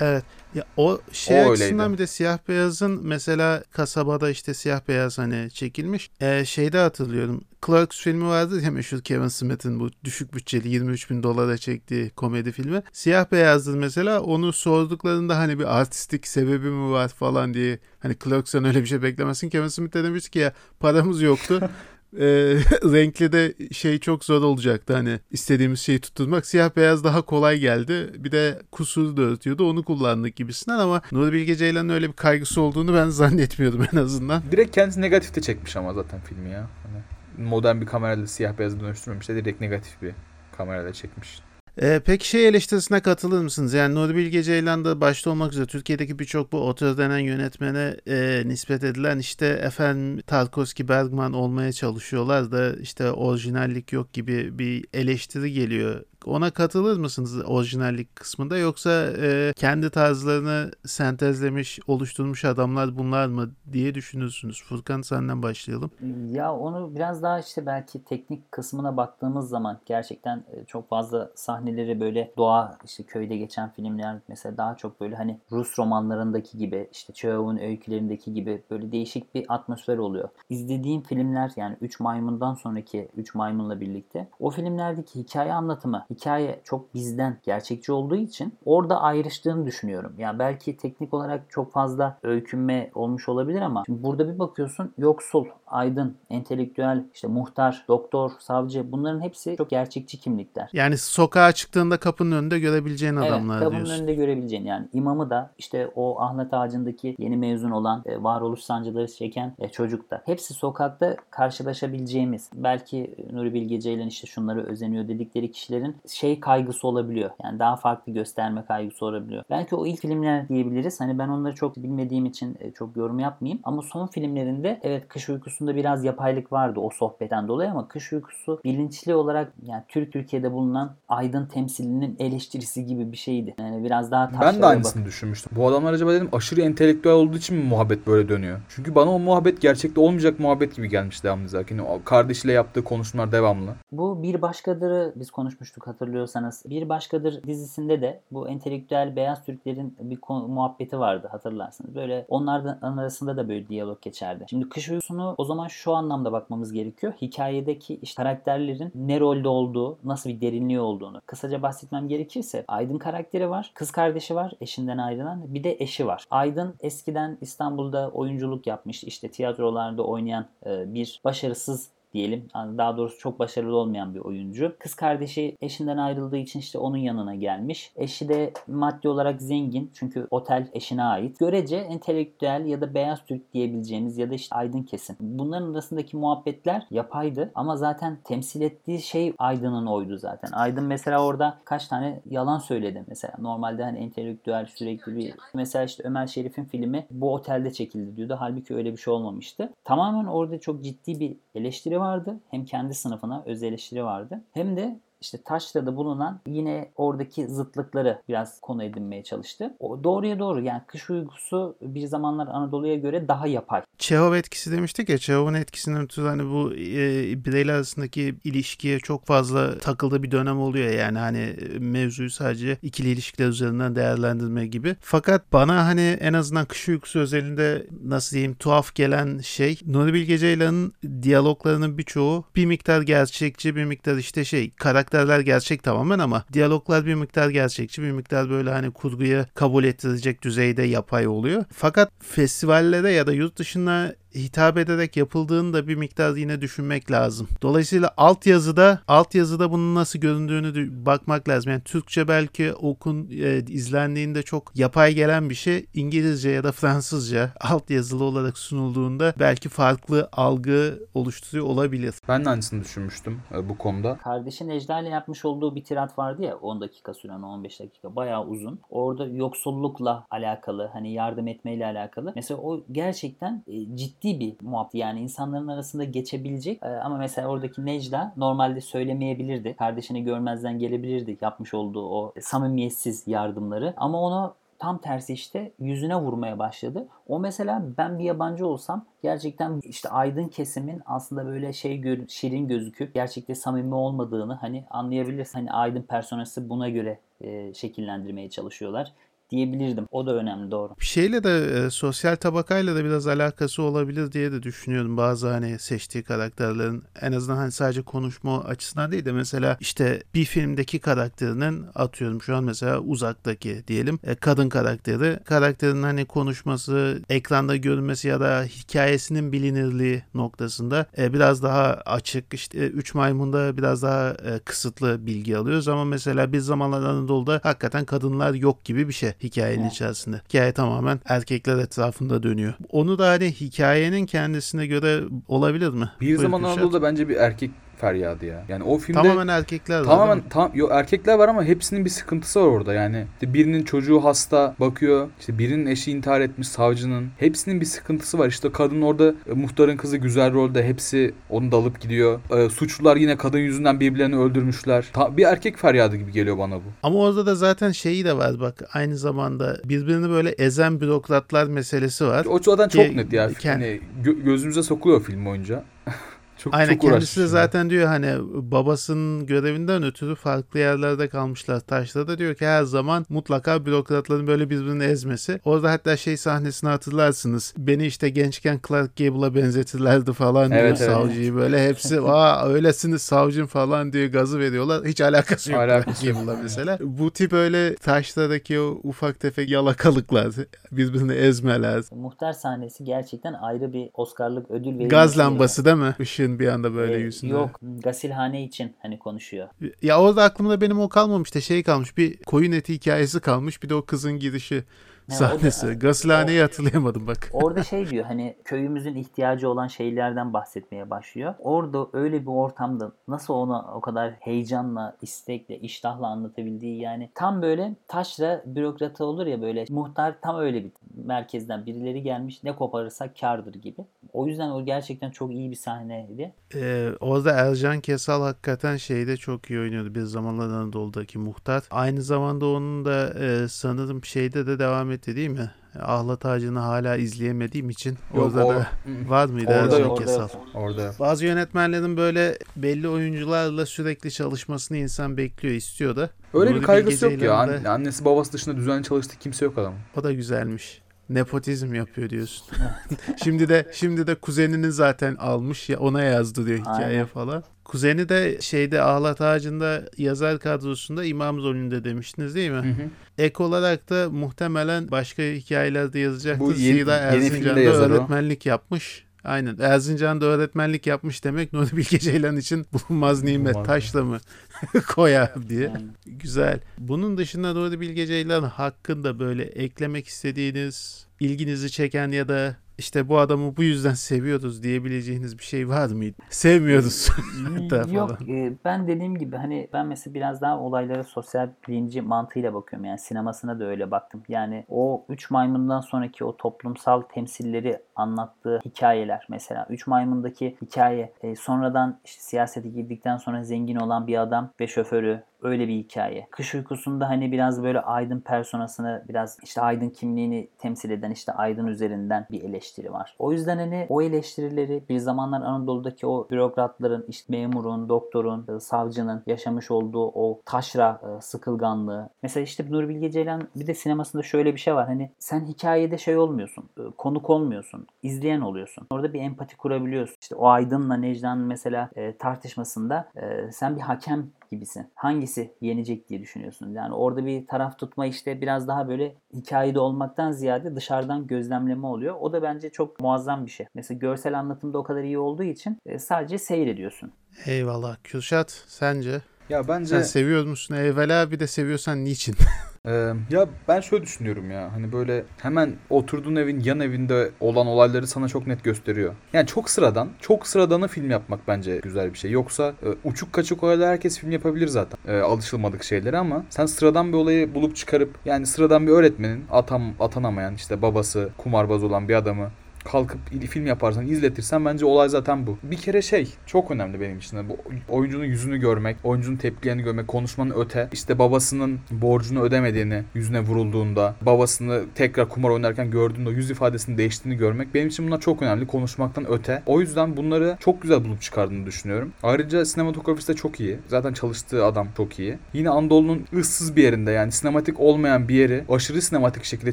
Evet. 0.00 0.24
Ya 0.54 0.64
o 0.76 1.00
şey 1.12 1.44
O 1.46 1.50
açısından 1.52 1.78
öyleydi. 1.78 1.92
bir 1.92 1.98
de 1.98 2.06
siyah 2.06 2.38
beyazın 2.48 3.00
mesela 3.06 3.64
kasabada 3.72 4.30
işte 4.30 4.54
siyah 4.54 4.80
beyaz 4.88 5.18
hani 5.18 5.50
çekilmiş. 5.50 6.10
Ee, 6.20 6.44
şeyde 6.44 6.78
hatırlıyorum. 6.78 7.44
Clerks 7.66 8.00
filmi 8.00 8.24
vardı 8.26 8.60
ya 8.62 8.70
meşhur 8.70 9.00
Kevin 9.00 9.28
Smith'in 9.28 9.80
bu 9.80 9.90
düşük 10.04 10.34
bütçeli 10.34 10.68
23 10.68 11.10
bin 11.10 11.22
dolara 11.22 11.58
çektiği 11.58 12.10
komedi 12.10 12.52
filmi. 12.52 12.82
Siyah 12.92 13.32
beyazdı 13.32 13.76
mesela 13.76 14.20
onu 14.20 14.52
sorduklarında 14.52 15.38
hani 15.38 15.58
bir 15.58 15.78
artistik 15.78 16.26
sebebi 16.26 16.66
mi 16.70 16.90
var 16.90 17.08
falan 17.08 17.54
diye. 17.54 17.78
Hani 18.00 18.16
Clerks'tan 18.24 18.64
öyle 18.64 18.80
bir 18.80 18.86
şey 18.86 19.02
beklemezsin. 19.02 19.48
Kevin 19.48 19.68
Smith 19.68 19.94
de 19.94 20.04
demiş 20.04 20.28
ki 20.28 20.38
ya 20.38 20.52
paramız 20.80 21.22
yoktu. 21.22 21.60
Ee, 22.18 22.24
renkli 22.92 23.32
de 23.32 23.54
şey 23.72 23.98
çok 23.98 24.24
zor 24.24 24.42
olacaktı 24.42 24.94
hani 24.94 25.20
istediğimiz 25.30 25.80
şeyi 25.80 26.00
tutturmak. 26.00 26.46
Siyah 26.46 26.76
beyaz 26.76 27.04
daha 27.04 27.22
kolay 27.22 27.58
geldi. 27.58 28.10
Bir 28.24 28.32
de 28.32 28.62
kusuru 28.72 29.16
da 29.16 29.22
örtüyordu 29.22 29.70
onu 29.70 29.82
kullandık 29.82 30.36
gibisinden 30.36 30.78
ama 30.78 31.02
Nuri 31.12 31.32
Bilge 31.32 31.56
Ceylan'ın 31.56 31.88
öyle 31.88 32.08
bir 32.08 32.12
kaygısı 32.12 32.60
olduğunu 32.60 32.94
ben 32.94 33.08
zannetmiyordum 33.10 33.86
en 33.92 33.96
azından. 33.96 34.42
Direkt 34.50 34.74
kendisi 34.74 35.00
negatifte 35.00 35.40
çekmiş 35.40 35.76
ama 35.76 35.94
zaten 35.94 36.20
filmi 36.20 36.50
ya. 36.50 36.68
Hani 36.82 37.02
modern 37.48 37.80
bir 37.80 37.86
kamerayla 37.86 38.26
siyah 38.26 38.58
beyaz 38.58 38.80
dönüştürmemiş 38.80 39.28
de 39.28 39.36
direkt 39.36 39.60
negatif 39.60 40.02
bir 40.02 40.14
kamerayla 40.56 40.92
çekmiş. 40.92 41.45
Ee, 41.82 42.00
peki 42.04 42.28
şey 42.28 42.48
eleştirisine 42.48 43.00
katılır 43.00 43.42
mısınız? 43.42 43.74
Yani 43.74 43.94
Nuri 43.94 44.16
Bilge 44.16 44.42
Ceylan 44.42 44.84
da 44.84 45.00
başta 45.00 45.30
olmak 45.30 45.52
üzere 45.52 45.66
Türkiye'deki 45.66 46.18
birçok 46.18 46.52
bu 46.52 46.60
otör 46.68 46.98
denen 46.98 47.18
yönetmene 47.18 47.96
e, 48.08 48.42
nispet 48.46 48.84
edilen 48.84 49.18
işte 49.18 49.46
efendim 49.46 50.22
Tarkovski 50.26 50.88
Bergman 50.88 51.32
olmaya 51.32 51.72
çalışıyorlar 51.72 52.52
da 52.52 52.76
işte 52.76 53.10
orijinallik 53.10 53.92
yok 53.92 54.12
gibi 54.12 54.58
bir 54.58 54.84
eleştiri 54.92 55.52
geliyor 55.52 56.04
Ona 56.26 56.50
katılır 56.50 56.98
mısınız 56.98 57.44
orijinallik 57.46 58.16
kısmında 58.16 58.58
yoksa 58.58 59.06
e, 59.18 59.52
kendi 59.56 59.90
tarzlarını 59.90 60.70
sentezlemiş, 60.86 61.80
oluşturmuş 61.86 62.44
adamlar 62.44 62.98
bunlar 62.98 63.26
mı 63.26 63.50
diye 63.72 63.94
düşünürsünüz? 63.94 64.62
Furkan 64.62 65.02
senden 65.02 65.42
başlayalım. 65.42 65.90
Ya 66.30 66.54
onu 66.54 66.94
biraz 66.94 67.22
daha 67.22 67.40
işte 67.40 67.66
belki 67.66 68.04
teknik 68.04 68.52
kısmına 68.52 68.96
baktığımız 68.96 69.48
zaman 69.48 69.78
gerçekten 69.86 70.44
e, 70.52 70.64
çok 70.64 70.88
fazla 70.88 71.30
sahneleri 71.34 72.00
böyle 72.00 72.32
doğa 72.36 72.78
işte 72.84 73.02
köyde 73.02 73.36
geçen 73.36 73.70
filmler 73.70 74.18
mesela 74.28 74.56
daha 74.56 74.76
çok 74.76 75.00
böyle 75.00 75.16
hani 75.16 75.40
Rus 75.52 75.78
romanlarındaki 75.78 76.58
gibi 76.58 76.88
işte 76.92 77.12
Çehov'un 77.12 77.56
öykülerindeki 77.56 78.34
gibi 78.34 78.62
böyle 78.70 78.92
değişik 78.92 79.34
bir 79.34 79.44
atmosfer 79.48 79.98
oluyor. 79.98 80.28
İzlediğim 80.50 81.02
filmler 81.02 81.52
yani 81.56 81.76
3 81.80 82.00
maymundan 82.00 82.54
sonraki 82.54 83.08
3 83.16 83.34
maymunla 83.34 83.80
birlikte 83.80 84.28
o 84.40 84.50
filmlerdeki 84.50 85.20
hikaye 85.20 85.52
anlatımı 85.52 86.06
hikaye 86.16 86.60
çok 86.64 86.94
bizden 86.94 87.36
gerçekçi 87.42 87.92
olduğu 87.92 88.16
için 88.16 88.54
orada 88.64 89.00
ayrıştığını 89.00 89.66
düşünüyorum. 89.66 90.12
Yani 90.18 90.38
belki 90.38 90.76
teknik 90.76 91.14
olarak 91.14 91.50
çok 91.50 91.72
fazla 91.72 92.18
öykünme 92.22 92.90
olmuş 92.94 93.28
olabilir 93.28 93.60
ama 93.60 93.82
şimdi 93.86 94.02
burada 94.02 94.28
bir 94.34 94.38
bakıyorsun 94.38 94.92
yoksul, 94.98 95.44
aydın, 95.66 96.16
entelektüel, 96.30 97.04
işte 97.14 97.28
muhtar, 97.28 97.84
doktor, 97.88 98.30
savcı 98.38 98.92
bunların 98.92 99.20
hepsi 99.20 99.54
çok 99.56 99.70
gerçekçi 99.70 100.20
kimlikler. 100.20 100.70
Yani 100.72 100.98
sokağa 100.98 101.52
çıktığında 101.52 101.96
kapının 101.96 102.32
önünde 102.32 102.58
görebileceğin 102.58 103.16
Evet, 103.16 103.30
adamlar 103.30 103.58
kapının 103.60 103.76
diyorsun. 103.84 103.94
önünde 103.98 104.14
görebileceğin 104.14 104.64
yani 104.64 104.88
imamı 104.92 105.30
da 105.30 105.50
işte 105.58 105.90
o 105.96 106.20
ahlat 106.20 106.54
ağacındaki 106.54 107.16
yeni 107.18 107.36
mezun 107.36 107.70
olan 107.70 108.02
e, 108.06 108.22
varoluş 108.22 108.60
sancıları 108.60 109.08
çeken 109.08 109.54
e, 109.58 109.68
çocuk 109.68 110.10
da 110.10 110.22
hepsi 110.24 110.54
sokakta 110.54 111.16
karşılaşabileceğimiz 111.30 112.50
belki 112.54 113.14
Nuri 113.32 113.54
Bilge 113.54 113.80
Ceylan 113.80 114.06
işte 114.08 114.26
şunları 114.26 114.66
özeniyor 114.66 115.08
dedikleri 115.08 115.50
kişilerin 115.52 115.96
şey 116.08 116.40
kaygısı 116.40 116.88
olabiliyor. 116.88 117.30
Yani 117.44 117.58
daha 117.58 117.76
farklı 117.76 118.12
gösterme 118.12 118.64
kaygısı 118.64 119.04
olabiliyor. 119.04 119.44
Belki 119.50 119.76
o 119.76 119.86
ilk 119.86 120.00
filmler 120.00 120.48
diyebiliriz. 120.48 121.00
Hani 121.00 121.18
ben 121.18 121.28
onları 121.28 121.54
çok 121.54 121.76
bilmediğim 121.76 122.26
için 122.26 122.56
e, 122.60 122.72
çok 122.72 122.96
yorum 122.96 123.18
yapmayayım 123.18 123.60
ama 123.64 123.82
son 123.82 124.06
filmlerinde 124.06 124.80
evet 124.82 125.08
Kış 125.08 125.28
Uykusu'nda 125.28 125.76
biraz 125.76 126.04
yapaylık 126.04 126.52
vardı 126.52 126.80
o 126.80 126.90
sohbetten 126.90 127.48
dolayı 127.48 127.70
ama 127.70 127.88
Kış 127.88 128.12
Uykusu 128.12 128.60
bilinçli 128.64 129.14
olarak 129.14 129.52
yani 129.62 129.82
Türk 129.88 130.12
Türkiye'de 130.12 130.52
bulunan 130.52 130.94
aydın 131.08 131.46
temsilinin 131.46 132.16
eleştirisi 132.18 132.86
gibi 132.86 133.12
bir 133.12 133.16
şeydi. 133.16 133.54
Yani 133.58 133.84
biraz 133.84 134.10
daha 134.10 134.30
Ben 134.42 134.62
de 134.62 134.66
aynısını 134.66 135.02
bak- 135.02 135.06
düşünmüştüm. 135.06 135.52
Bu 135.56 135.66
adamlar 135.68 135.92
acaba 135.92 136.12
dedim 136.12 136.28
aşırı 136.32 136.60
entelektüel 136.60 137.14
olduğu 137.14 137.36
için 137.36 137.56
mi 137.56 137.64
muhabbet 137.64 138.06
böyle 138.06 138.28
dönüyor? 138.28 138.60
Çünkü 138.68 138.94
bana 138.94 139.10
o 139.10 139.18
muhabbet 139.18 139.60
gerçekte 139.60 140.00
olmayacak 140.00 140.40
muhabbet 140.40 140.76
gibi 140.76 140.88
gelmişti 140.88 141.24
devamlı 141.24 141.48
zaten. 141.48 141.78
O 141.78 142.00
kardeşiyle 142.04 142.52
yaptığı 142.52 142.84
konuşmalar 142.84 143.32
devamlı. 143.32 143.70
Bu 143.92 144.22
Bir 144.22 144.42
Başkadır'ı 144.42 145.12
biz 145.16 145.30
konuşmuştuk 145.30 145.85
hatırlıyorsanız. 145.86 146.62
Bir 146.66 146.88
Başkadır 146.88 147.42
dizisinde 147.42 148.00
de 148.00 148.20
bu 148.30 148.48
entelektüel 148.48 149.16
beyaz 149.16 149.44
Türklerin 149.44 149.96
bir 150.00 150.16
konu- 150.16 150.48
muhabbeti 150.48 150.98
vardı 150.98 151.28
hatırlarsınız. 151.30 151.94
Böyle 151.94 152.26
onlardan 152.28 152.96
arasında 152.96 153.36
da 153.36 153.48
böyle 153.48 153.68
diyalog 153.68 154.02
geçerdi. 154.02 154.44
Şimdi 154.50 154.68
Kış 154.68 154.90
Uykusu'nu 154.90 155.34
o 155.38 155.44
zaman 155.44 155.68
şu 155.68 155.92
anlamda 155.92 156.32
bakmamız 156.32 156.72
gerekiyor. 156.72 157.12
Hikayedeki 157.22 157.98
işte 158.02 158.22
karakterlerin 158.22 158.92
ne 158.94 159.20
rolde 159.20 159.48
olduğu, 159.48 159.98
nasıl 160.04 160.30
bir 160.30 160.40
derinliği 160.40 160.80
olduğunu. 160.80 161.20
Kısaca 161.26 161.62
bahsetmem 161.62 162.08
gerekirse 162.08 162.64
Aydın 162.68 162.98
karakteri 162.98 163.50
var, 163.50 163.70
kız 163.74 163.90
kardeşi 163.90 164.34
var 164.34 164.52
eşinden 164.60 164.98
ayrılan, 164.98 165.54
bir 165.54 165.64
de 165.64 165.76
eşi 165.80 166.06
var. 166.06 166.24
Aydın 166.30 166.74
eskiden 166.80 167.38
İstanbul'da 167.40 168.10
oyunculuk 168.10 168.66
yapmış, 168.66 169.04
işte 169.04 169.28
tiyatrolarda 169.28 170.02
oynayan 170.02 170.46
e, 170.66 170.94
bir 170.94 171.20
başarısız 171.24 171.90
diyelim. 172.16 172.48
Daha 172.54 172.96
doğrusu 172.96 173.18
çok 173.18 173.38
başarılı 173.38 173.76
olmayan 173.76 174.14
bir 174.14 174.20
oyuncu. 174.20 174.76
Kız 174.78 174.94
kardeşi 174.94 175.56
eşinden 175.60 175.96
ayrıldığı 175.96 176.36
için 176.36 176.60
işte 176.60 176.78
onun 176.78 176.96
yanına 176.96 177.34
gelmiş. 177.34 177.92
Eşi 177.96 178.28
de 178.28 178.52
maddi 178.68 179.08
olarak 179.08 179.42
zengin 179.42 179.90
çünkü 179.94 180.26
otel 180.30 180.68
eşine 180.72 181.02
ait. 181.02 181.38
Görece 181.38 181.76
entelektüel 181.76 182.66
ya 182.66 182.80
da 182.80 182.94
beyaz 182.94 183.24
Türk 183.26 183.52
diyebileceğimiz 183.52 184.18
ya 184.18 184.30
da 184.30 184.34
işte 184.34 184.56
aydın 184.56 184.82
kesim. 184.82 185.16
Bunların 185.20 185.72
arasındaki 185.72 186.16
muhabbetler 186.16 186.86
yapaydı 186.90 187.50
ama 187.54 187.76
zaten 187.76 188.18
temsil 188.24 188.60
ettiği 188.60 189.02
şey 189.02 189.32
Aydın'ın 189.38 189.86
oydu 189.86 190.16
zaten. 190.16 190.52
Aydın 190.52 190.84
mesela 190.84 191.24
orada 191.24 191.58
kaç 191.64 191.88
tane 191.88 192.20
yalan 192.30 192.58
söyledi 192.58 193.04
mesela. 193.08 193.34
Normalde 193.38 193.82
hani 193.82 193.98
entelektüel 193.98 194.66
sürekli 194.66 195.16
bir 195.16 195.34
mesela 195.54 195.84
işte 195.84 196.02
Ömer 196.06 196.26
Şerif'in 196.26 196.64
filmi 196.64 197.06
bu 197.10 197.34
otelde 197.34 197.72
çekildi 197.72 198.16
diyordu. 198.16 198.36
Halbuki 198.38 198.74
öyle 198.74 198.92
bir 198.92 198.96
şey 198.96 199.14
olmamıştı. 199.14 199.72
Tamamen 199.84 200.24
orada 200.24 200.60
çok 200.60 200.84
ciddi 200.84 201.20
bir 201.20 201.36
eleştiri 201.54 202.00
vardı. 202.06 202.40
Hem 202.50 202.64
kendi 202.64 202.94
sınıfına 202.94 203.42
öz 203.46 203.62
eleştiri 203.62 204.04
vardı. 204.04 204.40
Hem 204.52 204.76
de 204.76 205.00
işte 205.20 205.38
Taşra'da 205.42 205.96
bulunan 205.96 206.40
yine 206.46 206.90
oradaki 206.96 207.48
zıtlıkları 207.48 208.22
biraz 208.28 208.60
konu 208.60 208.84
edinmeye 208.84 209.24
çalıştı. 209.24 209.74
O 209.80 210.04
doğruya 210.04 210.38
doğru 210.38 210.60
yani 210.60 210.82
kış 210.86 211.10
uykusu 211.10 211.76
bir 211.82 212.06
zamanlar 212.06 212.46
Anadolu'ya 212.46 212.94
göre 212.94 213.28
daha 213.28 213.46
yapay. 213.46 213.82
Çehov 213.98 214.34
etkisi 214.34 214.72
demiştik 214.72 215.08
ya 215.08 215.18
Çehov'un 215.18 215.54
etkisinden 215.54 216.02
ötürü 216.02 216.26
hani 216.26 216.44
bu 216.44 216.74
e, 216.74 217.44
bireyler 217.44 217.74
arasındaki 217.74 218.34
ilişkiye 218.44 218.98
çok 218.98 219.26
fazla 219.26 219.78
takıldığı 219.78 220.22
bir 220.22 220.30
dönem 220.30 220.58
oluyor 220.58 220.90
yani 220.90 221.18
hani 221.18 221.38
e, 221.38 221.78
mevzuyu 221.78 222.30
sadece 222.30 222.78
ikili 222.82 223.08
ilişkiler 223.08 223.48
üzerinden 223.48 223.96
değerlendirme 223.96 224.66
gibi. 224.66 224.96
Fakat 225.00 225.52
bana 225.52 225.86
hani 225.86 226.18
en 226.20 226.32
azından 226.32 226.66
kış 226.66 226.88
uykusu 226.88 227.18
özelinde 227.18 227.86
nasıl 228.04 228.34
diyeyim 228.34 228.54
tuhaf 228.54 228.94
gelen 228.94 229.38
şey 229.38 229.80
Nuri 229.86 230.14
Bilge 230.14 230.38
Ceylan'ın 230.38 230.92
diyaloglarının 231.22 231.98
birçoğu 231.98 232.44
bir 232.56 232.66
miktar 232.66 233.02
gerçekçi 233.02 233.76
bir 233.76 233.84
miktar 233.84 234.16
işte 234.16 234.44
şey 234.44 234.70
karakterler 234.70 235.40
gerçek 235.40 235.82
tamamen 235.82 236.18
ama 236.18 236.44
diyaloglar 236.52 237.06
bir 237.06 237.14
miktar 237.14 237.50
gerçekçi 237.50 238.02
bir 238.02 238.10
miktar 238.10 238.50
böyle 238.50 238.70
hani 238.70 238.90
kurguya 238.90 239.46
kabul 239.54 239.84
ettirecek 239.84 240.42
düzeyde 240.42 240.82
yapay 240.82 241.26
oluyor. 241.26 241.64
Fakat 241.72 242.10
festivallere 242.20 243.12
ya 243.12 243.26
da 243.26 243.32
yurt 243.32 243.60
men 243.86 244.14
hitap 244.36 244.78
ederek 244.78 245.16
yapıldığını 245.16 245.72
da 245.72 245.88
bir 245.88 245.94
miktar 245.94 246.36
yine 246.36 246.60
düşünmek 246.60 247.10
lazım. 247.10 247.48
Dolayısıyla 247.62 248.14
altyazıda 248.16 249.00
altyazıda 249.08 249.70
bunun 249.72 249.94
nasıl 249.94 250.18
göründüğünü 250.18 250.74
de 250.74 251.06
bakmak 251.06 251.48
lazım. 251.48 251.72
Yani 251.72 251.82
Türkçe 251.82 252.28
belki 252.28 252.72
okun 252.74 253.28
e, 253.30 253.58
izlendiğinde 253.58 254.42
çok 254.42 254.78
yapay 254.78 255.14
gelen 255.14 255.50
bir 255.50 255.54
şey 255.54 255.86
İngilizce 255.94 256.50
ya 256.50 256.64
da 256.64 256.72
Fransızca 256.72 257.50
altyazılı 257.60 258.24
olarak 258.24 258.58
sunulduğunda 258.58 259.34
belki 259.38 259.68
farklı 259.68 260.28
algı 260.32 260.98
oluşturuyor 261.14 261.66
olabilir. 261.66 262.14
Ben 262.28 262.44
de 262.44 262.50
aynısını 262.50 262.84
düşünmüştüm 262.84 263.40
e, 263.54 263.68
bu 263.68 263.78
konuda. 263.78 264.16
Kardeşi 264.16 264.68
Necla 264.68 265.00
ile 265.00 265.08
yapmış 265.08 265.44
olduğu 265.44 265.74
bir 265.74 265.84
tirat 265.84 266.18
vardı 266.18 266.42
ya 266.42 266.56
10 266.56 266.80
dakika 266.80 267.14
süren 267.14 267.42
15 267.42 267.80
dakika 267.80 268.16
bayağı 268.16 268.46
uzun. 268.46 268.80
Orada 268.90 269.26
yoksullukla 269.26 270.26
alakalı 270.30 270.90
hani 270.92 271.12
yardım 271.12 271.48
etmeyle 271.48 271.86
alakalı. 271.86 272.32
Mesela 272.36 272.60
o 272.60 272.80
gerçekten 272.92 273.64
e, 273.66 273.96
ciddi 273.96 274.25
bir 274.40 274.56
muhabbet 274.62 274.94
yani 274.94 275.20
insanların 275.20 275.68
arasında 275.68 276.04
geçebilecek 276.04 276.82
E, 276.82 276.86
ama 276.86 277.16
mesela 277.16 277.48
oradaki 277.48 277.86
Necla 277.86 278.32
normalde 278.36 278.80
söylemeyebilirdi. 278.80 279.76
Kardeşini 279.76 280.24
görmezden 280.24 280.78
gelebilirdi 280.78 281.38
yapmış 281.40 281.74
olduğu 281.74 282.08
o 282.08 282.32
samimiyetsiz 282.40 283.28
yardımları 283.28 283.94
ama 283.96 284.20
onu 284.20 284.54
tam 284.78 284.98
tersi 284.98 285.32
işte 285.32 285.72
yüzüne 285.78 286.16
vurmaya 286.16 286.58
başladı. 286.58 287.08
O 287.28 287.38
mesela 287.38 287.82
ben 287.98 288.18
bir 288.18 288.24
yabancı 288.24 288.66
olsam 288.66 289.04
gerçekten 289.22 289.80
işte 289.84 290.08
aydın 290.08 290.48
kesimin 290.48 291.02
aslında 291.06 291.46
böyle 291.46 291.72
şey 291.72 291.98
gör, 291.98 292.18
şirin 292.28 292.68
gözüküp 292.68 293.14
gerçekte 293.14 293.54
samimi 293.54 293.94
olmadığını 293.94 294.54
hani 294.54 294.84
anlayabilirsin. 294.90 295.58
Hani 295.58 295.72
aydın 295.72 296.02
personası 296.02 296.68
buna 296.68 296.88
göre 296.88 297.18
e, 297.40 297.74
şekillendirmeye 297.74 298.50
çalışıyorlar 298.50 299.12
diyebilirdim. 299.50 300.06
O 300.10 300.26
da 300.26 300.34
önemli 300.34 300.70
doğru. 300.70 300.92
Bir 301.00 301.04
şeyle 301.04 301.44
de 301.44 301.84
e, 301.86 301.90
sosyal 301.90 302.36
tabakayla 302.36 302.96
da 302.96 303.04
biraz 303.04 303.26
alakası 303.26 303.82
olabilir 303.82 304.32
diye 304.32 304.52
de 304.52 304.62
düşünüyorum. 304.62 305.16
Bazı 305.16 305.48
hani 305.48 305.78
seçtiği 305.78 306.24
karakterlerin 306.24 307.02
en 307.20 307.32
azından 307.32 307.56
hani 307.56 307.72
sadece 307.72 308.02
konuşma 308.02 308.64
açısından 308.64 309.12
değil 309.12 309.24
de 309.24 309.32
mesela 309.32 309.76
işte 309.80 310.22
bir 310.34 310.44
filmdeki 310.44 310.98
karakterinin 310.98 311.84
atıyorum 311.94 312.42
şu 312.42 312.56
an 312.56 312.64
mesela 312.64 312.98
uzaktaki 313.00 313.84
diyelim 313.88 314.18
e, 314.24 314.34
kadın 314.34 314.68
karakteri 314.68 315.38
karakterin 315.44 316.02
hani 316.02 316.24
konuşması, 316.24 317.22
ekranda 317.28 317.76
görünmesi 317.76 318.28
ya 318.28 318.40
da 318.40 318.62
hikayesinin 318.62 319.52
bilinirliği 319.52 320.22
noktasında 320.34 321.06
e, 321.18 321.32
biraz 321.32 321.62
daha 321.62 321.84
açık 322.06 322.54
işte 322.54 322.78
3 322.78 323.14
maymunda 323.14 323.76
biraz 323.76 324.02
daha 324.02 324.30
e, 324.30 324.58
kısıtlı 324.58 325.26
bilgi 325.26 325.56
alıyoruz 325.56 325.88
ama 325.88 326.04
mesela 326.04 326.52
bir 326.52 326.58
zamanlar 326.58 327.02
Anadolu'da 327.02 327.60
hakikaten 327.62 328.04
kadınlar 328.04 328.54
yok 328.54 328.84
gibi 328.84 329.08
bir 329.08 329.12
şey 329.12 329.32
hikayenin 329.42 329.82
Evet. 329.82 329.92
içerisinde. 329.92 330.40
Hikaye 330.48 330.72
tamamen 330.72 331.20
erkekler 331.24 331.78
etrafında 331.78 332.42
dönüyor. 332.42 332.74
Onu 332.90 333.18
da 333.18 333.28
hani 333.28 333.52
hikayenin 333.52 334.26
kendisine 334.26 334.86
göre 334.86 335.20
olabilir 335.48 335.88
mi? 335.88 336.10
Bir 336.20 336.26
Buyur 336.26 336.42
zaman. 336.42 336.62
Anadolu'da 336.62 337.02
bence 337.02 337.28
bir 337.28 337.36
erkek 337.36 337.70
feryadı 337.96 338.46
ya. 338.46 338.64
Yani 338.68 338.82
o 338.84 338.98
filmde 338.98 339.22
Tamamen 339.22 339.48
erkekler 339.48 339.98
var. 340.00 340.04
Tamamen 340.04 340.42
tam 340.50 340.70
yo 340.74 340.88
erkekler 340.90 341.34
var 341.34 341.48
ama 341.48 341.64
hepsinin 341.64 342.04
bir 342.04 342.10
sıkıntısı 342.10 342.60
var 342.60 342.66
orada. 342.66 342.94
Yani 342.94 343.24
işte 343.34 343.54
birinin 343.54 343.82
çocuğu 343.82 344.24
hasta 344.24 344.74
bakıyor. 344.80 345.28
işte 345.40 345.58
birinin 345.58 345.86
eşi 345.86 346.10
intihar 346.12 346.40
etmiş 346.40 346.68
savcının. 346.68 347.28
Hepsinin 347.38 347.80
bir 347.80 347.86
sıkıntısı 347.86 348.38
var. 348.38 348.48
İşte 348.48 348.72
kadın 348.72 349.02
orada 349.02 349.34
e, 349.50 349.52
muhtarın 349.54 349.96
kızı 349.96 350.16
güzel 350.16 350.52
rolde. 350.52 350.86
Hepsi 350.86 351.34
onu 351.50 351.72
da 351.72 351.76
alıp 351.76 352.00
gidiyor. 352.00 352.40
E, 352.50 352.68
suçlular 352.70 353.16
yine 353.16 353.36
kadın 353.36 353.58
yüzünden 353.58 354.00
birbirlerini 354.00 354.36
öldürmüşler. 354.38 355.04
Ta- 355.12 355.36
bir 355.36 355.44
erkek 355.44 355.76
feryadı 355.78 356.16
gibi 356.16 356.32
geliyor 356.32 356.58
bana 356.58 356.76
bu. 356.76 356.82
Ama 357.02 357.18
orada 357.18 357.46
da 357.46 357.54
zaten 357.54 357.90
şeyi 357.92 358.24
de 358.24 358.36
var 358.36 358.60
bak 358.60 358.82
aynı 358.92 359.16
zamanda 359.16 359.76
birbirini 359.84 360.28
böyle 360.30 360.50
ezen 360.50 361.00
bürokratlar 361.00 361.66
meselesi 361.66 362.26
var. 362.26 362.46
O 362.48 362.58
zaten 362.62 362.88
çok 362.88 363.14
net 363.16 363.32
ya. 363.32 363.46
Kend- 363.50 363.72
Hani 363.72 364.00
gö- 364.24 364.44
gözümüze 364.44 364.82
sokuluyor 364.82 365.22
film 365.22 365.44
boyunca. 365.44 365.84
çok 366.58 366.74
Aynen 366.74 366.92
çok 366.92 367.00
kendisi 367.02 367.40
de 367.40 367.46
zaten 367.46 367.90
diyor 367.90 368.06
hani 368.06 368.34
babasının 368.52 369.46
görevinden 369.46 370.02
ötürü 370.02 370.34
farklı 370.34 370.78
yerlerde 370.78 371.28
kalmışlar 371.28 371.80
taşta 371.80 372.28
da 372.28 372.38
diyor 372.38 372.54
ki 372.54 372.66
her 372.66 372.82
zaman 372.82 373.26
mutlaka 373.28 373.86
bürokratların 373.86 374.46
böyle 374.46 374.70
birbirini 374.70 375.04
ezmesi. 375.04 375.60
Orada 375.64 375.90
hatta 375.90 376.16
şey 376.16 376.36
sahnesini 376.36 376.90
hatırlarsınız. 376.90 377.74
Beni 377.78 378.06
işte 378.06 378.28
gençken 378.28 378.80
Clark 378.88 379.16
Gable'a 379.16 379.54
benzetirlerdi 379.54 380.32
falan 380.32 380.70
diyor 380.70 380.80
Evet, 380.80 381.00
evet. 381.00 381.10
savcıyı 381.10 381.54
böyle 381.54 381.88
hepsi 381.88 382.20
aa 382.20 382.68
öylesiniz 382.68 383.22
savcım 383.22 383.66
falan 383.66 384.12
diyor 384.12 384.26
gazı 384.26 384.58
veriyorlar. 384.58 385.04
Hiç 385.04 385.20
alakası 385.20 385.72
yok 385.72 385.80
Alakası 385.80 386.24
Clark 386.24 386.36
Gable'la 386.36 386.58
mesela. 386.62 386.98
Bu 387.00 387.30
tip 387.30 387.52
öyle 387.52 387.94
taşlardaki 387.94 388.80
o 388.80 389.00
ufak 389.02 389.40
tefek 389.40 389.70
yalakalıklar 389.70 390.54
birbirini 390.92 391.32
ezmeler. 391.32 392.02
Muhtar 392.10 392.52
sahnesi 392.52 393.04
gerçekten 393.04 393.52
ayrı 393.52 393.92
bir 393.92 394.10
Oscar'lık 394.14 394.70
ödül 394.70 394.86
verilmesi. 394.86 395.08
Gaz 395.08 395.38
lambası 395.38 395.84
değil 395.84 395.96
mi? 395.96 396.14
Işığın 396.46 396.58
bir 396.58 396.68
anda 396.68 396.94
böyle 396.94 397.14
Ee, 397.14 397.18
yüzünde. 397.18 397.52
Yok 397.52 397.80
gasilhane 397.82 398.64
için 398.64 398.96
hani 399.02 399.18
konuşuyor. 399.18 399.68
Ya 400.02 400.20
orada 400.20 400.42
aklımda 400.42 400.80
benim 400.80 401.00
o 401.00 401.08
kalmamış 401.08 401.54
da 401.54 401.60
şey 401.60 401.82
kalmış. 401.82 402.16
Bir 402.16 402.36
koyun 402.36 402.72
eti 402.72 402.94
hikayesi 402.94 403.40
kalmış. 403.40 403.82
Bir 403.82 403.88
de 403.88 403.94
o 403.94 404.04
kızın 404.04 404.38
girişi 404.38 404.84
sahnesi. 405.28 405.86
Gasilhaneyi 405.98 406.60
hatırlayamadım 406.60 407.26
bak. 407.26 407.50
Orada 407.52 407.82
şey 407.82 408.10
diyor 408.10 408.24
hani 408.24 408.56
köyümüzün 408.64 409.14
ihtiyacı 409.14 409.70
olan 409.70 409.86
şeylerden 409.86 410.52
bahsetmeye 410.52 411.10
başlıyor. 411.10 411.54
Orada 411.58 412.06
öyle 412.12 412.42
bir 412.42 412.50
ortamda 412.50 413.12
nasıl 413.28 413.54
ona 413.54 413.94
o 413.94 414.00
kadar 414.00 414.32
heyecanla, 414.40 415.16
istekle, 415.22 415.78
iştahla 415.78 416.26
anlatabildiği 416.26 417.00
yani 417.00 417.30
tam 417.34 417.62
böyle 417.62 417.94
taşra 418.08 418.62
bürokratı 418.66 419.24
olur 419.24 419.46
ya 419.46 419.62
böyle 419.62 419.84
muhtar 419.90 420.34
tam 420.42 420.58
öyle 420.58 420.84
bir 420.84 420.92
merkezden 421.24 421.86
birileri 421.86 422.22
gelmiş 422.22 422.64
ne 422.64 422.76
koparırsak 422.76 423.40
kardır 423.40 423.74
gibi. 423.74 424.04
O 424.32 424.46
yüzden 424.46 424.70
o 424.70 424.84
gerçekten 424.84 425.30
çok 425.30 425.52
iyi 425.52 425.70
bir 425.70 425.76
sahneydi. 425.76 426.52
Ee, 426.74 427.10
orada 427.20 427.52
Ercan 427.52 428.00
Kesal 428.00 428.42
hakikaten 428.42 428.96
şeyde 428.96 429.36
çok 429.36 429.70
iyi 429.70 429.80
oynuyordu. 429.80 430.14
Bir 430.14 430.20
zamanlar 430.20 430.68
Anadolu'daki 430.68 431.38
muhtar. 431.38 431.82
Aynı 431.90 432.22
zamanda 432.22 432.66
onun 432.66 433.04
da 433.04 433.34
e, 433.44 433.68
sanırım 433.68 434.24
şeyde 434.24 434.66
de 434.66 434.78
devam 434.78 435.10
etti 435.16 435.36
değil 435.36 435.48
mi? 435.48 435.70
Ahlat 436.00 436.46
Ağacı'nı 436.46 436.78
hala 436.78 437.16
izleyemediğim 437.16 437.90
için 437.90 438.18
Yok, 438.34 438.44
orada 438.46 438.66
o- 438.66 438.74
da 438.74 438.86
var 439.28 439.46
mıydı 439.46 439.80
Orada 439.82 439.98
yok. 439.98 440.10
Orada 440.12 440.24
Kesal? 440.24 440.40
yok. 440.40 440.50
Orada. 440.74 441.12
Bazı 441.18 441.44
yönetmenlerin 441.44 442.16
böyle 442.16 442.58
belli 442.76 443.08
oyuncularla 443.08 443.86
sürekli 443.86 444.30
çalışmasını 444.30 444.96
insan 444.96 445.36
bekliyor, 445.36 445.74
istiyor 445.74 446.16
da. 446.16 446.30
Öyle 446.54 446.70
Nuri 446.70 446.80
bir 446.80 446.84
kaygısı 446.86 447.30
Bilge 447.30 447.44
yok 447.44 447.68
ya. 447.84 447.92
Annesi 447.92 448.24
babası 448.24 448.52
dışında 448.52 448.76
düzenli 448.76 449.02
çalıştığı 449.04 449.38
kimse 449.38 449.64
yok 449.64 449.78
adamın. 449.78 449.98
O 450.16 450.24
da 450.24 450.32
güzelmiş. 450.32 451.02
Nepotizm 451.28 451.94
yapıyor 451.94 452.30
diyorsun. 452.30 452.66
şimdi 453.44 453.68
de 453.68 453.86
şimdi 453.92 454.26
de 454.26 454.34
kuzenini 454.34 454.92
zaten 454.92 455.34
almış 455.36 455.88
ya 455.88 455.98
ona 455.98 456.22
yazdı 456.22 456.66
diyor 456.66 456.78
hikaye 456.78 457.06
Aynen. 457.06 457.26
falan. 457.26 457.64
Kuzeni 457.84 458.28
de 458.28 458.58
şeyde 458.60 459.02
Ahlat 459.02 459.40
Ağacı'nda 459.40 460.02
yazar 460.18 460.58
kadrosunda 460.58 461.24
imam 461.24 461.56
rolünde 461.56 462.04
demiştiniz 462.04 462.54
değil 462.54 462.70
mi? 462.70 462.76
Hı 462.76 462.80
hı. 462.80 463.08
Ek 463.38 463.62
olarak 463.62 464.10
da 464.10 464.30
muhtemelen 464.30 465.10
başka 465.10 465.42
hikayelerde 465.42 466.18
yazacaktır. 466.18 466.60
Bu 466.60 466.72
yeni- 466.72 466.98
Zira 466.98 467.16
yeni 467.32 467.44
Erzincan'da 467.44 467.80
o. 467.80 467.94
öğretmenlik 467.94 468.66
yapmış. 468.66 469.26
Aynen. 469.44 469.76
Erzincan'da 469.80 470.44
öğretmenlik 470.46 471.06
yapmış 471.06 471.44
demek 471.44 471.72
Nuri 471.72 471.96
Bilge 471.96 472.18
Ceylan 472.18 472.56
için 472.56 472.86
bulunmaz 472.92 473.42
nimet. 473.42 473.74
Bulunmaz. 473.74 473.86
Taşla 473.86 474.24
mı 474.24 474.38
koyar 475.08 475.68
diye. 475.68 475.92
Güzel. 476.26 476.80
Bunun 476.98 477.36
dışında 477.38 477.72
Nuri 477.72 478.00
Bilge 478.00 478.26
Ceylan 478.26 478.62
hakkında 478.62 479.38
böyle 479.38 479.62
eklemek 479.64 480.26
istediğiniz, 480.26 481.26
ilginizi 481.40 481.90
çeken 481.90 482.30
ya 482.30 482.48
da 482.48 482.76
işte 482.98 483.28
bu 483.28 483.38
adamı 483.38 483.76
bu 483.76 483.82
yüzden 483.82 484.14
seviyoruz 484.14 484.82
diyebileceğiniz 484.82 485.58
bir 485.58 485.62
şey 485.64 485.88
var 485.88 486.10
mıydı? 486.10 486.36
Sevmiyoruz. 486.50 487.28
Hatta 487.74 488.12
Yok 488.12 488.48
e, 488.48 488.72
ben 488.84 489.08
dediğim 489.08 489.38
gibi 489.38 489.56
hani 489.56 489.88
ben 489.92 490.06
mesela 490.06 490.34
biraz 490.34 490.60
daha 490.60 490.80
olaylara 490.80 491.24
sosyal 491.24 491.68
bilinci 491.88 492.22
mantığıyla 492.22 492.74
bakıyorum 492.74 493.04
yani 493.04 493.18
sinemasına 493.18 493.80
da 493.80 493.84
öyle 493.84 494.10
baktım. 494.10 494.42
Yani 494.48 494.84
o 494.88 495.24
Üç 495.28 495.50
Maymun'dan 495.50 496.00
sonraki 496.00 496.44
o 496.44 496.56
toplumsal 496.56 497.20
temsilleri 497.20 498.02
anlattığı 498.16 498.80
hikayeler 498.84 499.46
mesela 499.48 499.86
Üç 499.90 500.06
Maymun'daki 500.06 500.76
hikaye 500.82 501.32
e, 501.42 501.56
sonradan 501.56 502.20
işte 502.24 502.42
siyasete 502.42 502.88
girdikten 502.88 503.36
sonra 503.36 503.64
zengin 503.64 503.96
olan 503.96 504.26
bir 504.26 504.38
adam 504.42 504.70
ve 504.80 504.86
şoförü 504.86 505.42
öyle 505.62 505.88
bir 505.88 505.94
hikaye. 505.94 506.46
Kış 506.50 506.74
uykusunda 506.74 507.28
hani 507.28 507.52
biraz 507.52 507.82
böyle 507.82 508.00
Aydın 508.00 508.40
personasını 508.40 509.24
biraz 509.28 509.58
işte 509.62 509.80
Aydın 509.80 510.08
kimliğini 510.10 510.68
temsil 510.78 511.10
eden 511.10 511.30
işte 511.30 511.52
Aydın 511.52 511.86
üzerinden 511.86 512.46
bir 512.50 512.62
eleştiri 512.62 513.12
var. 513.12 513.36
O 513.38 513.52
yüzden 513.52 513.78
hani 513.78 514.06
o 514.08 514.22
eleştirileri 514.22 515.02
bir 515.08 515.18
zamanlar 515.18 515.60
Anadolu'daki 515.60 516.26
o 516.26 516.48
bürokratların 516.50 517.24
işte 517.28 517.52
memurun, 517.56 518.08
doktorun, 518.08 518.76
e, 518.76 518.80
savcının 518.80 519.42
yaşamış 519.46 519.90
olduğu 519.90 520.26
o 520.34 520.60
taşra 520.64 521.20
e, 521.22 521.40
sıkılganlığı. 521.40 522.28
Mesela 522.42 522.64
işte 522.64 522.84
Nuri 522.90 523.08
Bilge 523.08 523.30
Ceylan 523.30 523.68
bir 523.76 523.86
de 523.86 523.94
sinemasında 523.94 524.42
şöyle 524.42 524.74
bir 524.74 524.80
şey 524.80 524.94
var. 524.94 525.06
Hani 525.06 525.30
sen 525.38 525.64
hikayede 525.66 526.18
şey 526.18 526.36
olmuyorsun. 526.36 526.84
e, 526.98 527.02
Konuk 527.18 527.50
olmuyorsun. 527.50 528.06
izleyen 528.22 528.60
oluyorsun. 528.60 529.06
Orada 529.10 529.32
bir 529.32 529.40
empati 529.40 529.76
kurabiliyorsun. 529.76 530.36
İşte 530.40 530.54
o 530.54 530.68
Aydın'la 530.68 531.16
Necla'nın 531.16 531.66
mesela 531.66 532.10
tartışmasında 532.38 533.28
sen 533.72 533.96
bir 533.96 534.00
hakem 534.00 534.46
gibisin. 534.70 535.06
Hangisi 535.14 535.74
yenecek 535.80 536.28
diye 536.28 536.40
düşünüyorsun. 536.40 536.92
Yani 536.92 537.14
orada 537.14 537.46
bir 537.46 537.66
taraf 537.66 537.98
tutma 537.98 538.26
işte 538.26 538.60
biraz 538.60 538.88
daha 538.88 539.08
böyle 539.08 539.34
hikayede 539.54 540.00
olmaktan 540.00 540.52
ziyade 540.52 540.96
dışarıdan 540.96 541.46
gözlemleme 541.46 542.06
oluyor. 542.06 542.36
O 542.40 542.52
da 542.52 542.62
bence 542.62 542.90
çok 542.90 543.20
muazzam 543.20 543.66
bir 543.66 543.70
şey. 543.70 543.86
Mesela 543.94 544.18
görsel 544.18 544.58
anlatımda 544.58 544.98
o 544.98 545.02
kadar 545.02 545.22
iyi 545.22 545.38
olduğu 545.38 545.62
için 545.62 545.98
e, 546.06 546.18
sadece 546.18 546.58
seyrediyorsun. 546.58 547.32
Eyvallah. 547.66 548.16
Kürşat 548.24 548.70
sence? 548.86 549.40
Ya 549.68 549.88
bence 549.88 550.06
Sen 550.06 550.22
seviyor 550.22 550.64
musun? 550.64 550.94
Evvela 550.94 551.50
bir 551.50 551.60
de 551.60 551.66
seviyorsan 551.66 552.24
niçin? 552.24 552.54
Ee, 553.06 553.32
ya 553.50 553.68
ben 553.88 554.00
şöyle 554.00 554.24
düşünüyorum 554.24 554.70
ya 554.70 554.92
hani 554.92 555.12
böyle 555.12 555.44
hemen 555.62 555.92
oturduğun 556.10 556.56
evin 556.56 556.80
yan 556.80 557.00
evinde 557.00 557.50
olan 557.60 557.86
olayları 557.86 558.26
sana 558.26 558.48
çok 558.48 558.66
net 558.66 558.84
gösteriyor. 558.84 559.34
Yani 559.52 559.66
çok 559.66 559.90
sıradan, 559.90 560.28
çok 560.40 560.66
sıradanı 560.66 561.08
film 561.08 561.30
yapmak 561.30 561.68
bence 561.68 562.00
güzel 562.02 562.32
bir 562.32 562.38
şey. 562.38 562.50
Yoksa 562.50 562.94
e, 563.02 563.28
uçuk 563.28 563.52
kaçık 563.52 563.84
olaylar 563.84 564.08
herkes 564.08 564.38
film 564.38 564.50
yapabilir 564.50 564.88
zaten. 564.88 565.18
E, 565.32 565.40
alışılmadık 565.40 566.04
şeyleri 566.04 566.38
ama 566.38 566.64
sen 566.70 566.86
sıradan 566.86 567.32
bir 567.32 567.36
olayı 567.36 567.74
bulup 567.74 567.96
çıkarıp 567.96 568.34
yani 568.44 568.66
sıradan 568.66 569.06
bir 569.06 569.12
öğretmenin 569.12 569.64
atam 569.70 570.14
atanamayan 570.20 570.74
işte 570.74 571.02
babası 571.02 571.48
kumarbaz 571.58 572.04
olan 572.04 572.28
bir 572.28 572.34
adamı 572.34 572.70
kalkıp 573.12 573.40
il- 573.52 573.66
film 573.66 573.86
yaparsan, 573.86 574.26
izletirsen 574.26 574.84
bence 574.84 575.06
olay 575.06 575.28
zaten 575.28 575.66
bu. 575.66 575.78
Bir 575.82 575.96
kere 575.96 576.22
şey 576.22 576.54
çok 576.66 576.90
önemli 576.90 577.20
benim 577.20 577.38
için. 577.38 577.68
Bu 577.68 577.76
oyuncunun 578.08 578.44
yüzünü 578.44 578.78
görmek, 578.78 579.16
oyuncunun 579.24 579.56
tepkilerini 579.56 580.02
görmek, 580.02 580.28
konuşmanın 580.28 580.74
öte. 580.76 581.08
işte 581.12 581.38
babasının 581.38 581.98
borcunu 582.10 582.62
ödemediğini 582.62 583.22
yüzüne 583.34 583.60
vurulduğunda, 583.60 584.34
babasını 584.42 585.02
tekrar 585.14 585.48
kumar 585.48 585.70
oynarken 585.70 586.10
gördüğünde 586.10 586.50
yüz 586.50 586.70
ifadesinin 586.70 587.18
değiştiğini 587.18 587.58
görmek 587.58 587.94
benim 587.94 588.08
için 588.08 588.26
bunlar 588.26 588.40
çok 588.40 588.62
önemli. 588.62 588.86
Konuşmaktan 588.86 589.46
öte. 589.50 589.82
O 589.86 590.00
yüzden 590.00 590.36
bunları 590.36 590.76
çok 590.80 591.02
güzel 591.02 591.24
bulup 591.24 591.42
çıkardığını 591.42 591.86
düşünüyorum. 591.86 592.32
Ayrıca 592.42 592.84
sinematografisi 592.84 593.48
de 593.48 593.54
çok 593.54 593.80
iyi. 593.80 593.98
Zaten 594.08 594.32
çalıştığı 594.32 594.84
adam 594.84 595.08
çok 595.16 595.38
iyi. 595.38 595.58
Yine 595.72 595.90
Anadolu'nun 595.90 596.44
ıssız 596.56 596.96
bir 596.96 597.02
yerinde 597.02 597.30
yani 597.30 597.52
sinematik 597.52 598.00
olmayan 598.00 598.48
bir 598.48 598.54
yeri 598.54 598.84
aşırı 598.88 599.22
sinematik 599.22 599.64
şekilde 599.64 599.92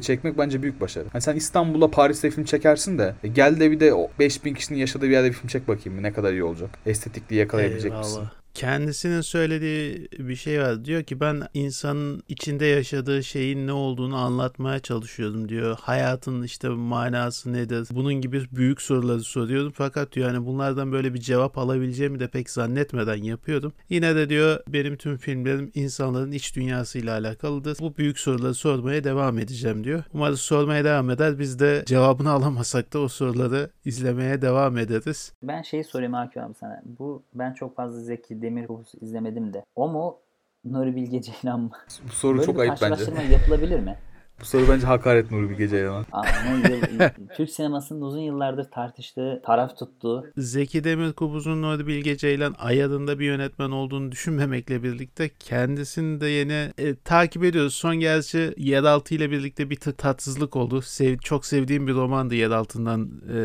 çekmek 0.00 0.38
bence 0.38 0.62
büyük 0.62 0.80
başarı. 0.80 1.04
Hani 1.12 1.22
sen 1.22 1.36
İstanbul'a 1.36 1.90
Paris'te 1.90 2.30
film 2.30 2.44
çekersin 2.44 2.98
de 2.98 3.03
e, 3.24 3.28
gel 3.28 3.60
de 3.60 3.70
bir 3.70 3.80
de 3.80 3.94
o 3.94 4.10
5000 4.18 4.54
kişinin 4.54 4.78
yaşadığı 4.78 5.06
bir 5.06 5.10
yerde 5.10 5.28
bir 5.28 5.32
film 5.32 5.48
çek 5.48 5.68
bakayım 5.68 6.02
ne 6.02 6.12
kadar 6.12 6.32
iyi 6.32 6.44
olacak. 6.44 6.70
Estetikliği 6.86 7.40
yakalayabilecek 7.40 7.92
misin? 7.98 8.22
Kendisinin 8.54 9.20
söylediği 9.20 10.08
bir 10.18 10.36
şey 10.36 10.60
var. 10.60 10.84
Diyor 10.84 11.02
ki 11.02 11.20
ben 11.20 11.42
insanın 11.54 12.22
içinde 12.28 12.66
yaşadığı 12.66 13.24
şeyin 13.24 13.66
ne 13.66 13.72
olduğunu 13.72 14.16
anlatmaya 14.16 14.78
çalışıyordum 14.80 15.48
diyor. 15.48 15.76
Hayatın 15.80 16.42
işte 16.42 16.68
manası 16.68 17.52
nedir? 17.52 17.88
Bunun 17.90 18.14
gibi 18.14 18.42
büyük 18.52 18.82
soruları 18.82 19.20
soruyordum. 19.20 19.72
Fakat 19.76 20.12
diyor 20.12 20.30
hani 20.30 20.46
bunlardan 20.46 20.92
böyle 20.92 21.14
bir 21.14 21.20
cevap 21.20 21.58
alabileceğimi 21.58 22.20
de 22.20 22.28
pek 22.28 22.50
zannetmeden 22.50 23.22
yapıyordum. 23.22 23.72
Yine 23.88 24.16
de 24.16 24.28
diyor 24.28 24.60
benim 24.68 24.96
tüm 24.96 25.16
filmlerim 25.16 25.70
insanların 25.74 26.32
iç 26.32 26.56
dünyasıyla 26.56 27.18
alakalıdır. 27.18 27.78
Bu 27.80 27.96
büyük 27.96 28.18
soruları 28.18 28.54
sormaya 28.54 29.04
devam 29.04 29.38
edeceğim 29.38 29.84
diyor. 29.84 30.02
Umarız 30.12 30.40
sormaya 30.40 30.84
devam 30.84 31.10
eder. 31.10 31.38
Biz 31.38 31.58
de 31.58 31.82
cevabını 31.86 32.30
alamasak 32.36 32.92
da 32.92 32.98
o 32.98 33.08
soruları 33.08 33.70
izlemeye 33.84 34.42
devam 34.42 34.78
ederiz. 34.78 35.32
Ben 35.42 35.62
şeyi 35.62 35.84
sorayım 35.84 36.14
Akif 36.14 36.42
abi 36.42 36.54
sana. 36.54 36.82
Bu 36.84 37.22
ben 37.34 37.52
çok 37.52 37.76
fazla 37.76 38.00
Zeki 38.00 38.43
Demirkubuz 38.44 38.92
izlemedim 39.00 39.52
de. 39.52 39.64
O 39.74 39.88
mu 39.88 40.16
Nuri 40.64 40.96
Bilge 40.96 41.22
Ceylan 41.22 41.60
mı? 41.60 41.70
Bu 42.08 42.12
soru 42.12 42.36
Böyle 42.36 42.46
çok 42.46 42.60
ayıp 42.60 42.72
bence. 42.72 42.88
karşılaştırma 42.88 43.22
yapılabilir 43.22 43.80
mi? 43.80 43.98
Bu 44.40 44.44
soru 44.44 44.68
bence 44.68 44.86
hakaret 44.86 45.30
Nuri 45.30 45.50
Bilge 45.50 45.68
Ceylan'a. 45.68 46.04
Ama 46.12 46.26
yıl- 46.68 47.08
Türk 47.36 47.50
sinemasının 47.50 48.00
uzun 48.00 48.20
yıllardır 48.20 48.64
tartıştığı, 48.70 49.42
taraf 49.46 49.76
tuttuğu 49.78 50.24
Zeki 50.36 50.84
Demirkubuz'un 50.84 51.62
Nuri 51.62 51.86
Bilge 51.86 52.16
Ceylan 52.16 52.54
ayarında 52.58 53.18
bir 53.18 53.24
yönetmen 53.26 53.70
olduğunu 53.70 54.12
düşünmemekle 54.12 54.82
birlikte 54.82 55.30
kendisini 55.38 56.20
de 56.20 56.26
yeni 56.26 56.72
e, 56.78 56.94
takip 56.94 57.44
ediyoruz. 57.44 57.74
Son 57.74 57.96
gerçi 57.96 58.54
Yeraltı 58.56 59.14
ile 59.14 59.30
birlikte 59.30 59.70
bir 59.70 59.76
tık 59.76 59.98
tatsızlık 59.98 60.56
oldu. 60.56 60.82
Sev, 60.82 61.18
çok 61.18 61.46
sevdiğim 61.46 61.86
bir 61.86 61.94
romandı 61.94 62.34
Yeraltı'ndan 62.34 63.10
e, 63.34 63.38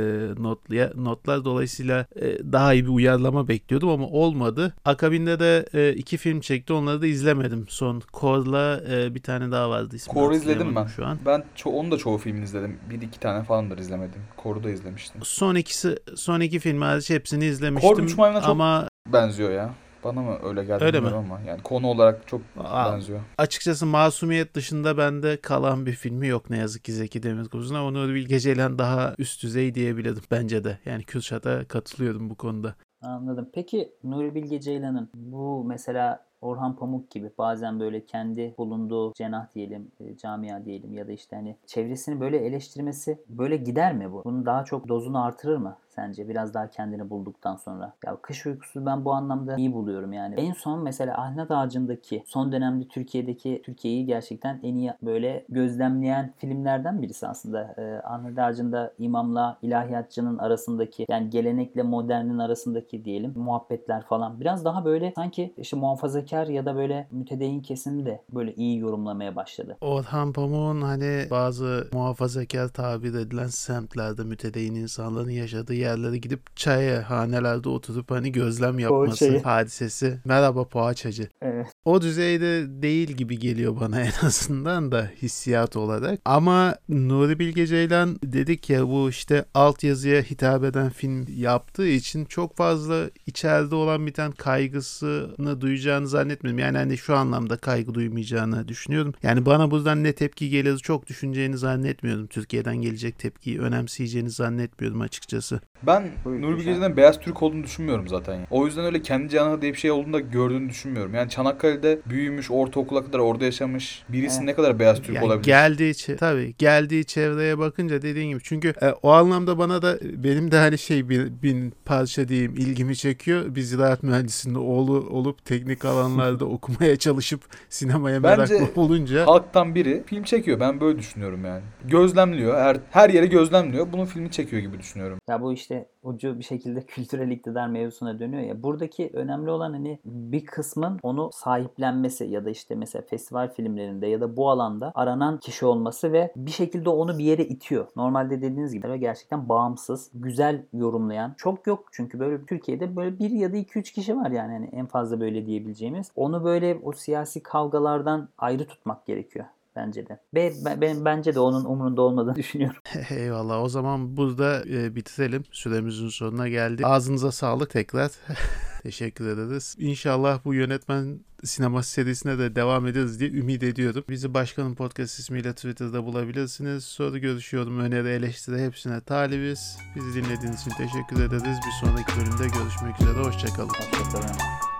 notluya, 0.44 0.92
notlar. 0.96 1.46
Dolayısıyla 1.46 2.06
e, 2.16 2.52
daha 2.52 2.74
iyi 2.74 2.84
bir 2.84 2.90
uyarlama 2.92 3.48
bekliyordum 3.48 3.90
ama 3.90 4.08
olmadı. 4.08 4.74
Akabinde 4.86 5.40
de 5.40 5.66
e, 5.74 5.94
iki 5.94 6.18
film 6.18 6.40
çekti. 6.40 6.74
Onları 6.74 7.02
da 7.02 7.08
izlemedim. 7.08 7.66
Son 7.70 8.02
Kor'la 8.12 8.82
e, 8.92 9.16
bir 9.16 9.22
tane 9.24 9.52
daha 9.52 9.70
vardı. 9.70 9.96
Kor'u 10.08 10.36
izledim 10.36 10.50
hatırlayamadım 10.50 10.79
ben. 10.86 10.88
Şu 10.88 11.06
an. 11.06 11.18
Ben 11.26 11.44
ço- 11.58 11.70
onu 11.70 11.92
da 11.92 11.98
çoğu 11.98 12.18
filmini 12.18 12.44
izledim. 12.44 12.80
Bir 12.90 13.02
iki 13.02 13.20
tane 13.20 13.44
falandır 13.44 13.78
izlemedim. 13.78 14.22
Kor'u 14.38 14.64
da 14.64 14.70
izlemiştim. 14.70 15.22
Son 15.24 15.56
ikisi, 15.56 16.00
son 16.16 16.40
iki 16.40 16.60
film 16.60 16.82
hariç 16.82 17.10
hepsini 17.10 17.46
izlemiştim. 17.46 17.96
Kor 17.96 18.04
Üç 18.04 18.18
Maymun'a 18.18 18.42
çok- 18.42 18.50
ama 18.50 18.88
Benziyor 19.14 19.52
ya. 19.52 19.74
Bana 20.04 20.22
mı 20.22 20.38
öyle 20.44 20.64
geldi 20.66 20.84
Öyle 20.84 21.00
mi? 21.00 21.08
ama 21.10 21.40
yani 21.48 21.62
konu 21.64 21.88
olarak 21.88 22.28
çok 22.28 22.42
Aa, 22.60 22.94
benziyor. 22.94 23.20
Açıkçası 23.38 23.86
Masumiyet 23.86 24.54
dışında 24.54 24.98
bende 24.98 25.42
kalan 25.42 25.86
bir 25.86 25.92
filmi 25.92 26.28
yok 26.28 26.50
ne 26.50 26.58
yazık 26.58 26.84
ki 26.84 26.94
Zeki 26.94 27.24
Demirkubuz'un 27.24 27.76
ama 27.76 27.92
Nuri 27.92 28.14
Bilge 28.14 28.40
Ceylan 28.40 28.80
daha 28.80 29.16
üst 29.18 29.44
düzey 29.44 29.76
diyebilirdim 29.76 30.24
bence 30.32 30.64
de. 30.64 30.80
Yani 30.86 31.04
Kürşat'a 31.04 31.66
katılıyorum 31.66 32.30
bu 32.30 32.36
konuda. 32.36 32.76
Anladım. 33.02 33.50
Peki 33.54 33.92
Nuri 34.04 34.36
Bilge 34.36 34.60
Ceylan'ın 34.62 35.10
bu 35.14 35.64
mesela 35.64 36.26
Orhan 36.42 36.76
Pamuk 36.76 37.12
gibi 37.12 37.32
bazen 37.38 37.80
böyle 37.80 38.06
kendi 38.06 38.56
bulunduğu 38.58 39.14
cenah 39.14 39.56
diyelim, 39.56 39.92
e, 40.00 40.18
camia 40.18 40.66
diyelim 40.66 40.94
ya 40.94 41.08
da 41.08 41.12
işte 41.12 41.36
hani 41.36 41.56
çevresini 41.68 42.20
böyle 42.20 42.38
eleştirmesi 42.38 43.18
böyle 43.30 43.58
gider 43.58 43.94
mi 43.94 44.12
bu? 44.12 44.24
Bunun 44.24 44.46
daha 44.46 44.64
çok 44.66 44.88
dozunu 44.88 45.24
artırır 45.24 45.58
mı 45.58 45.78
sence? 46.00 46.30
Biraz 46.30 46.54
daha 46.54 46.70
kendini 46.70 47.10
bulduktan 47.10 47.56
sonra. 47.56 47.94
Ya 48.06 48.18
Kış 48.22 48.46
Uykusu 48.46 48.86
ben 48.86 49.06
bu 49.06 49.14
anlamda 49.14 49.56
iyi 49.56 49.74
buluyorum 49.74 50.14
yani. 50.14 50.36
En 50.36 50.54
son 50.54 50.84
mesela 50.84 51.18
Ahmet 51.18 51.52
Ağacı'ndaki 51.52 52.24
son 52.26 52.52
dönemde 52.52 52.88
Türkiye'deki 52.88 53.62
Türkiye'yi 53.66 54.06
gerçekten 54.06 54.60
en 54.64 54.76
iyi 54.76 54.94
böyle 55.02 55.46
gözlemleyen 55.50 56.34
filmlerden 56.38 57.02
birisi 57.02 57.28
aslında. 57.28 57.76
Ee, 57.78 58.08
Ahmet 58.08 58.40
Ağacı'nda 58.40 58.94
imamla 59.00 59.58
ilahiyatçının 59.62 60.38
arasındaki 60.38 61.06
yani 61.10 61.30
gelenekle 61.30 61.84
modernin 61.84 62.38
arasındaki 62.38 63.06
diyelim 63.06 63.34
muhabbetler 63.36 64.06
falan. 64.06 64.40
Biraz 64.40 64.66
daha 64.66 64.86
böyle 64.86 65.14
sanki 65.16 65.54
işte 65.58 65.78
muhafazakar 65.78 66.48
ya 66.48 66.66
da 66.66 66.76
böyle 66.76 67.08
mütedeyyin 67.12 67.62
kesim 67.62 68.06
de 68.06 68.22
böyle 68.34 68.54
iyi 68.54 68.80
yorumlamaya 68.80 69.36
başladı. 69.36 69.78
Orhan 69.82 70.34
Pamuk'un 70.34 70.82
hani 70.82 71.28
bazı 71.32 71.88
muhafazakar 71.94 72.68
tabir 72.68 73.14
edilen 73.14 73.48
semtlerde 73.48 74.24
mütedeyyin 74.24 74.76
insanların 74.76 75.30
yaşadığı 75.30 75.74
yerlere 75.90 76.18
gidip 76.18 76.58
çaya 76.58 77.10
hanelerde 77.10 77.70
oturup 77.70 78.12
hani 78.12 78.32
gözlem 78.32 78.80
yapması 78.80 79.20
Poğaçayı. 79.20 79.44
hadisesi. 79.44 80.20
Merhaba 80.26 80.64
poğaçacı. 80.68 81.30
Evet. 81.42 81.68
O 81.86 82.02
düzeyde 82.02 82.82
değil 82.82 83.12
gibi 83.12 83.40
geliyor 83.40 83.80
bana 83.80 84.02
en 84.10 84.12
azından 84.28 84.92
da 84.92 85.12
hissiyat 85.22 85.76
olarak. 85.76 86.20
Ama 86.26 86.76
Nuri 86.90 87.40
Bilge 87.40 87.68
Ceylan 87.68 88.20
dedik 88.24 88.70
ya 88.70 88.88
bu 88.88 89.10
işte 89.10 89.46
altyazıya 89.54 90.22
hitap 90.22 90.64
eden 90.64 90.90
film 90.90 91.26
yaptığı 91.38 91.88
için 91.88 92.26
çok 92.26 92.56
fazla 92.58 93.10
içeride 93.26 93.76
olan 93.76 94.08
biten 94.08 94.32
kaygısını 94.32 95.62
duyacağını 95.62 96.08
zannetmiyorum. 96.08 96.60
Yani 96.60 96.78
hani 96.78 96.98
şu 96.98 97.16
anlamda 97.16 97.58
kaygı 97.58 97.94
duymayacağını 97.94 98.68
düşünüyorum. 98.68 99.14
Yani 99.24 99.46
bana 99.46 99.72
buradan 99.72 100.04
ne 100.04 100.14
tepki 100.14 100.50
gelir 100.50 100.78
çok 100.78 101.08
düşüneceğini 101.08 101.58
zannetmiyorum. 101.58 102.28
Türkiye'den 102.28 102.76
gelecek 102.76 103.20
tepkiyi 103.20 103.60
önemseyeceğini 103.60 104.30
zannetmiyorum 104.30 105.02
açıkçası. 105.02 105.62
Ben 105.84 106.08
Buyur, 106.26 106.42
Nuri 106.42 106.58
Bilge 106.58 106.98
beyaz 106.98 107.20
Türk 107.20 107.44
olduğunu 107.44 107.64
düşünmüyorum 107.64 108.08
zaten. 108.08 108.34
ya. 108.36 108.46
O 108.52 108.66
yüzden 108.66 108.86
öyle 108.86 109.02
kendi 109.02 109.30
canı 109.30 109.62
diye 109.62 109.74
bir 109.74 109.78
şey 109.78 109.92
olduğunu 109.92 110.14
da 110.14 110.20
gördüğünü 110.20 110.70
düşünmüyorum. 110.70 111.14
Yani 111.14 111.30
Çanakkale'de 111.30 112.00
büyümüş, 112.06 112.52
ortaokula 112.52 113.06
kadar 113.06 113.20
orada 113.20 113.46
yaşamış 113.46 114.04
birisi 114.10 114.36
Evet. 114.38 114.46
ne 114.46 114.54
kadar 114.54 114.80
beyaz 114.80 115.02
Türk 115.02 115.16
Yani 115.16 115.26
olabilir? 115.26 115.46
geldiği 115.46 115.92
çe- 115.92 116.16
tabii 116.18 116.54
geldiği 116.58 117.06
çevreye 117.06 117.58
bakınca 117.58 118.02
dediğin 118.02 118.30
gibi 118.30 118.40
çünkü 118.44 118.74
e, 118.82 118.90
o 119.04 119.10
anlamda 119.12 119.58
bana 119.58 119.82
da 119.82 119.96
e, 119.96 120.24
benim 120.24 120.52
de 120.52 120.58
hani 120.58 120.78
şey 120.78 121.10
bir, 121.10 121.32
bir 121.44 121.56
parça 121.86 122.28
diyeyim 122.28 122.54
ilgimi 122.56 122.96
çekiyor. 122.96 123.56
Bir 123.56 123.62
ziraat 123.62 124.04
mühendisinin 124.04 124.56
oğlu 124.56 124.94
olup 125.10 125.46
teknik 125.46 125.86
alanlarda 125.86 126.46
okumaya 126.46 126.96
çalışıp 126.96 127.42
sinemaya 127.70 128.24
Bence 128.24 128.54
meraklı 128.54 128.82
olunca 128.82 129.28
Halktan 129.28 129.76
biri 129.76 130.04
film 130.06 130.24
çekiyor. 130.24 130.60
Ben 130.60 130.82
böyle 130.82 131.00
düşünüyorum 131.00 131.46
yani. 131.46 131.62
Gözlemliyor. 131.86 132.58
Her 132.58 132.78
her 132.92 133.10
yere 133.10 133.26
gözlemliyor. 133.26 133.88
Bunun 133.92 134.06
filmi 134.06 134.32
çekiyor 134.32 134.62
gibi 134.62 134.80
düşünüyorum. 134.80 135.18
Ya 135.30 135.42
bu 135.42 135.54
işte 135.54 135.69
ucu 136.04 136.40
bir 136.40 136.44
şekilde 136.44 136.82
kültürel 136.86 137.32
iktidar 137.32 137.68
mevzusuna 137.68 138.20
dönüyor 138.20 138.44
ya. 138.44 138.64
Buradaki 138.64 139.10
önemli 139.14 139.52
olan 139.52 139.74
hani 139.74 140.00
bir 140.06 140.46
kısmın 140.46 141.00
onu 141.04 141.30
sahiplenmesi 141.34 142.26
ya 142.26 142.46
da 142.46 142.50
işte 142.50 142.76
mesela 142.76 143.02
festival 143.02 143.54
filmlerinde 143.54 144.08
ya 144.08 144.22
da 144.22 144.38
bu 144.38 144.50
alanda 144.50 144.92
aranan 144.96 145.38
kişi 145.38 145.66
olması 145.66 146.12
ve 146.12 146.34
bir 146.36 146.52
şekilde 146.52 146.90
onu 146.90 147.18
bir 147.18 147.24
yere 147.24 147.46
itiyor. 147.46 147.88
Normalde 147.96 148.42
dediğiniz 148.42 148.74
gibi 148.74 149.00
gerçekten 149.00 149.50
bağımsız, 149.50 150.12
güzel 150.14 150.66
yorumlayan 150.74 151.34
çok 151.38 151.68
yok. 151.68 151.86
Çünkü 151.92 152.20
böyle 152.20 152.46
Türkiye'de 152.46 152.96
böyle 152.96 153.20
bir 153.20 153.30
ya 153.30 153.54
da 153.54 153.58
iki 153.58 153.80
üç 153.80 153.92
kişi 153.92 154.18
var 154.18 154.32
yani 154.32 154.54
hani 154.54 154.70
en 154.72 154.86
fazla 154.86 155.20
böyle 155.20 155.46
diyebileceğimiz. 155.46 156.12
Onu 156.16 156.44
böyle 156.44 156.80
o 156.84 156.92
siyasi 156.92 157.44
kavgalardan 157.44 158.30
ayrı 158.38 158.68
tutmak 158.68 159.06
gerekiyor 159.06 159.46
bence 159.76 160.08
de. 160.08 160.20
Ve 160.34 160.54
ben, 160.66 160.82
ben- 160.82 161.06
bence 161.06 161.36
de 161.36 161.40
onun 161.40 161.66
umurunda 161.66 162.02
olmadığını 162.02 162.36
düşünüyorum. 162.36 162.82
eyvallah 163.10 163.64
o 163.64 163.70
zaman 163.70 164.18
burada 164.18 164.64
e, 164.70 164.96
bitirelim. 164.96 165.44
Süremizin 165.52 166.10
sonuna 166.10 166.48
geldik. 166.50 166.86
Ağzınıza 166.86 167.32
sağlık 167.32 167.70
tekrar. 167.70 168.12
Teşekkür 168.84 169.28
ederiz. 169.28 169.76
İnşallah 169.80 170.40
bu 170.46 170.54
yönetmen 170.54 171.20
sineması 171.44 171.92
serisine 171.92 172.40
de 172.40 172.56
devam 172.56 172.88
ederiz 172.88 173.20
diye 173.20 173.30
ümit 173.30 173.64
ediyorum. 173.64 174.04
Bizi 174.10 174.34
Başkanın 174.34 174.76
Podcast 174.76 175.20
ismiyle 175.20 175.54
Twitter'da 175.54 176.06
bulabilirsiniz. 176.06 176.84
Soru 176.86 177.18
görüşüyorum, 177.20 177.80
öneri, 177.80 178.08
eleştiri 178.10 178.66
hepsine 178.66 179.02
talibiz. 179.02 179.78
Bizi 179.96 180.14
dinlediğiniz 180.24 180.62
için 180.62 180.72
teşekkür 180.72 181.24
ederiz. 181.24 181.58
Bir 181.68 181.88
sonraki 181.88 182.12
bölümde 182.18 182.58
görüşmek 182.58 183.02
üzere. 183.02 183.24
Hoşçakalın. 183.24 183.70
Hoşçakalın. 183.70 184.79